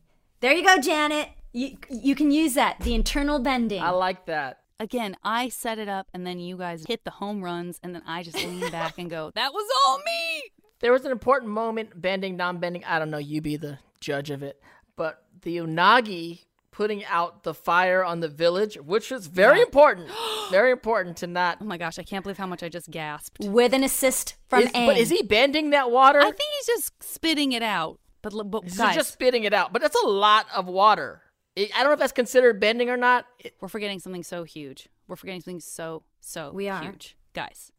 There 0.41 0.53
you 0.53 0.65
go, 0.65 0.79
Janet. 0.79 1.31
You 1.53 1.77
you 1.91 2.15
can 2.15 2.31
use 2.31 2.55
that. 2.55 2.81
The 2.81 2.95
internal 2.95 3.39
bending. 3.39 3.83
I 3.83 3.91
like 3.91 4.27
that. 4.27 4.61
Again, 4.79 5.17
I 5.25 5.49
set 5.49 5.79
it 5.79 5.89
up, 5.89 6.07
and 6.13 6.27
then 6.27 6.39
you 6.39 6.59
guys 6.59 6.85
hit 6.87 7.05
the 7.05 7.11
home 7.13 7.43
runs, 7.43 7.81
and 7.83 7.95
then 7.95 8.03
I 8.07 8.23
just 8.23 8.37
lean 8.37 8.61
back 8.71 8.99
and 8.99 9.09
go, 9.09 9.31
"That 9.35 9.53
was 9.55 9.67
all 9.87 9.99
me." 9.99 10.43
There 10.81 10.93
was 10.93 11.07
an 11.07 11.13
important 11.13 11.51
moment, 11.51 11.99
bending, 12.01 12.37
non-bending. 12.37 12.85
I 12.85 12.99
don't 12.99 13.11
know. 13.11 13.17
You 13.19 13.41
be 13.41 13.57
the 13.57 13.79
judge 14.01 14.31
of 14.31 14.43
it. 14.43 14.61
But 14.95 15.23
the 15.41 15.57
Unagi 15.57 16.41
putting 16.71 17.03
out 17.07 17.43
the 17.43 17.55
fire 17.55 18.05
on 18.05 18.21
the 18.21 18.29
village, 18.29 18.77
which 18.77 19.11
was 19.11 19.29
very 19.29 19.63
important. 19.63 20.11
very 20.51 20.71
important 20.71 21.17
to 21.19 21.27
not. 21.27 21.57
Oh 21.63 21.65
my 21.65 21.79
gosh, 21.79 21.99
I 21.99 22.03
can't 22.03 22.23
believe 22.23 22.37
how 22.37 22.47
much 22.47 22.63
I 22.63 22.69
just 22.69 22.91
gasped. 22.91 23.39
with 23.41 23.73
an 23.73 23.83
assist 23.83 24.35
from 24.49 24.65
Is- 24.65 24.73
Aang. 24.73 24.87
but 24.89 24.99
is 24.99 25.09
he 25.09 25.23
bending 25.23 25.71
that 25.71 25.91
water? 25.91 26.19
I 26.21 26.25
think 26.25 26.51
he's 26.59 26.67
just 26.67 27.03
spitting 27.03 27.53
it 27.53 27.63
out. 27.63 27.99
But, 28.35 28.51
but 28.51 28.65
He's 28.65 28.77
guys, 28.77 28.95
just 28.95 29.13
spitting 29.13 29.45
it 29.45 29.53
out. 29.53 29.73
But 29.73 29.83
that's 29.83 29.97
a 30.03 30.07
lot 30.07 30.47
of 30.55 30.67
water. 30.67 31.23
I 31.57 31.71
I 31.75 31.79
don't 31.79 31.87
know 31.87 31.93
if 31.93 31.99
that's 31.99 32.13
considered 32.13 32.61
bending 32.61 32.91
or 32.91 32.97
not. 32.97 33.27
It- 33.39 33.55
we're 33.61 33.69
forgetting 33.69 33.99
something 33.99 34.23
so 34.23 34.45
huge. 34.45 34.89
We're 35.09 35.17
forgetting 35.17 35.41
something 35.43 35.61
so 35.61 36.03
so 36.21 36.51
We 36.53 36.69
are. 36.69 36.83
huge, 36.83 37.17
guys. 37.33 37.73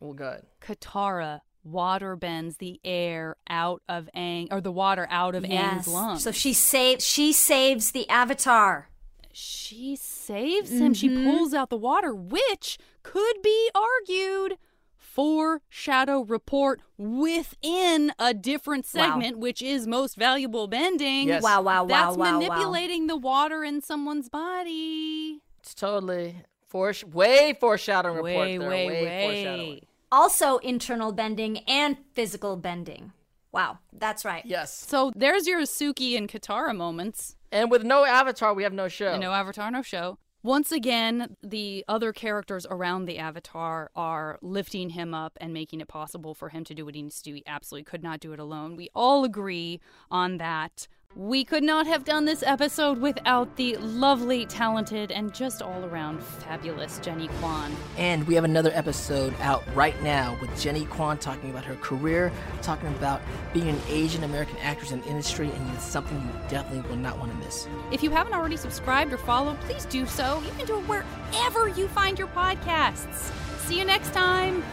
well, 0.00 0.14
good. 0.14 0.42
Katara 0.60 1.40
water 1.62 2.14
bends 2.16 2.58
the 2.58 2.80
air 2.84 3.36
out 3.48 3.82
of 3.88 4.08
Aang, 4.14 4.48
or 4.50 4.60
the 4.60 4.72
water 4.72 5.06
out 5.10 5.34
of 5.34 5.46
yes. 5.46 5.86
Aang's 5.86 5.88
lungs. 5.88 6.22
So 6.22 6.30
she 6.32 6.52
saves 6.52 7.06
she 7.06 7.32
saves 7.32 7.92
the 7.92 8.08
avatar. 8.08 8.88
she 9.32 9.96
saves 9.96 10.70
him. 10.70 10.94
She 10.94 11.08
mm-hmm. 11.08 11.24
pulls 11.24 11.54
out 11.54 11.70
the 11.70 11.76
water, 11.76 12.14
which 12.14 12.78
could 13.02 13.42
be 13.42 13.70
argued 13.74 14.58
foreshadow 15.14 16.22
report 16.22 16.80
within 16.98 18.12
a 18.18 18.34
different 18.34 18.84
Wow. 18.94 19.00
segment, 19.02 19.38
which 19.38 19.62
is 19.62 19.86
most 19.86 20.16
valuable 20.16 20.66
bending. 20.66 21.28
Yes. 21.28 21.42
Wow, 21.42 21.62
wow, 21.62 21.84
wow, 21.84 21.86
That's 21.86 22.16
wow, 22.16 22.32
wow. 22.32 22.38
manipulating 22.40 23.06
the 23.06 23.16
water 23.16 23.62
in 23.64 23.80
someone's 23.80 24.28
body. 24.28 25.40
It's 25.60 25.74
totally 25.74 26.42
foresh- 26.70 27.04
way 27.04 27.56
foreshadowing 27.58 28.16
report 28.16 28.46
Way, 28.48 28.58
there. 28.58 28.68
way, 28.68 28.88
foreshadowing. 29.26 29.70
way. 29.70 29.82
Also 30.12 30.58
internal 30.58 31.12
bending 31.12 31.58
and 31.68 31.96
physical 32.12 32.56
bending. 32.56 33.12
Wow, 33.52 33.78
that's 33.92 34.24
right. 34.24 34.44
Yes. 34.44 34.76
So 34.76 35.12
there's 35.14 35.46
your 35.46 35.60
Suki 35.62 36.16
and 36.18 36.28
Katara 36.28 36.76
moments. 36.76 37.36
And 37.52 37.70
with 37.70 37.84
no 37.84 38.04
avatar, 38.04 38.52
we 38.52 38.64
have 38.64 38.72
no 38.72 38.88
show. 38.88 39.12
And 39.12 39.20
no 39.20 39.32
Avatar, 39.32 39.70
no 39.70 39.82
show. 39.82 40.18
Once 40.44 40.70
again, 40.70 41.38
the 41.42 41.82
other 41.88 42.12
characters 42.12 42.66
around 42.68 43.06
the 43.06 43.16
Avatar 43.16 43.90
are 43.96 44.38
lifting 44.42 44.90
him 44.90 45.14
up 45.14 45.38
and 45.40 45.54
making 45.54 45.80
it 45.80 45.88
possible 45.88 46.34
for 46.34 46.50
him 46.50 46.62
to 46.64 46.74
do 46.74 46.84
what 46.84 46.94
he 46.94 47.00
needs 47.00 47.22
to 47.22 47.30
do. 47.30 47.34
He 47.36 47.42
absolutely 47.46 47.84
could 47.84 48.02
not 48.02 48.20
do 48.20 48.34
it 48.34 48.38
alone. 48.38 48.76
We 48.76 48.90
all 48.94 49.24
agree 49.24 49.80
on 50.10 50.36
that. 50.36 50.86
We 51.16 51.44
could 51.44 51.62
not 51.62 51.86
have 51.86 52.04
done 52.04 52.24
this 52.24 52.42
episode 52.42 53.00
without 53.00 53.54
the 53.54 53.76
lovely, 53.76 54.46
talented, 54.46 55.12
and 55.12 55.32
just 55.32 55.62
all 55.62 55.84
around 55.84 56.20
fabulous 56.20 56.98
Jennie 56.98 57.28
Kwan. 57.38 57.72
And 57.96 58.26
we 58.26 58.34
have 58.34 58.42
another 58.42 58.72
episode 58.74 59.32
out 59.38 59.62
right 59.76 60.00
now 60.02 60.36
with 60.40 60.60
Jennie 60.60 60.86
Kwan 60.86 61.18
talking 61.18 61.50
about 61.50 61.64
her 61.66 61.76
career, 61.76 62.32
talking 62.62 62.88
about 62.88 63.22
being 63.52 63.68
an 63.68 63.80
Asian 63.88 64.24
American 64.24 64.56
actress 64.58 64.90
in 64.90 65.02
the 65.02 65.06
industry, 65.06 65.52
and 65.52 65.74
it's 65.74 65.84
something 65.84 66.20
you 66.20 66.48
definitely 66.48 66.90
will 66.90 66.96
not 66.96 67.16
want 67.16 67.30
to 67.30 67.38
miss. 67.38 67.68
If 67.92 68.02
you 68.02 68.10
haven't 68.10 68.34
already 68.34 68.56
subscribed 68.56 69.12
or 69.12 69.18
followed, 69.18 69.60
please 69.60 69.84
do 69.84 70.06
so. 70.06 70.42
You 70.44 70.50
can 70.56 70.66
do 70.66 70.78
it 70.78 70.88
wherever 70.88 71.68
you 71.68 71.86
find 71.86 72.18
your 72.18 72.28
podcasts. 72.28 73.30
See 73.60 73.78
you 73.78 73.84
next 73.84 74.12
time. 74.12 74.64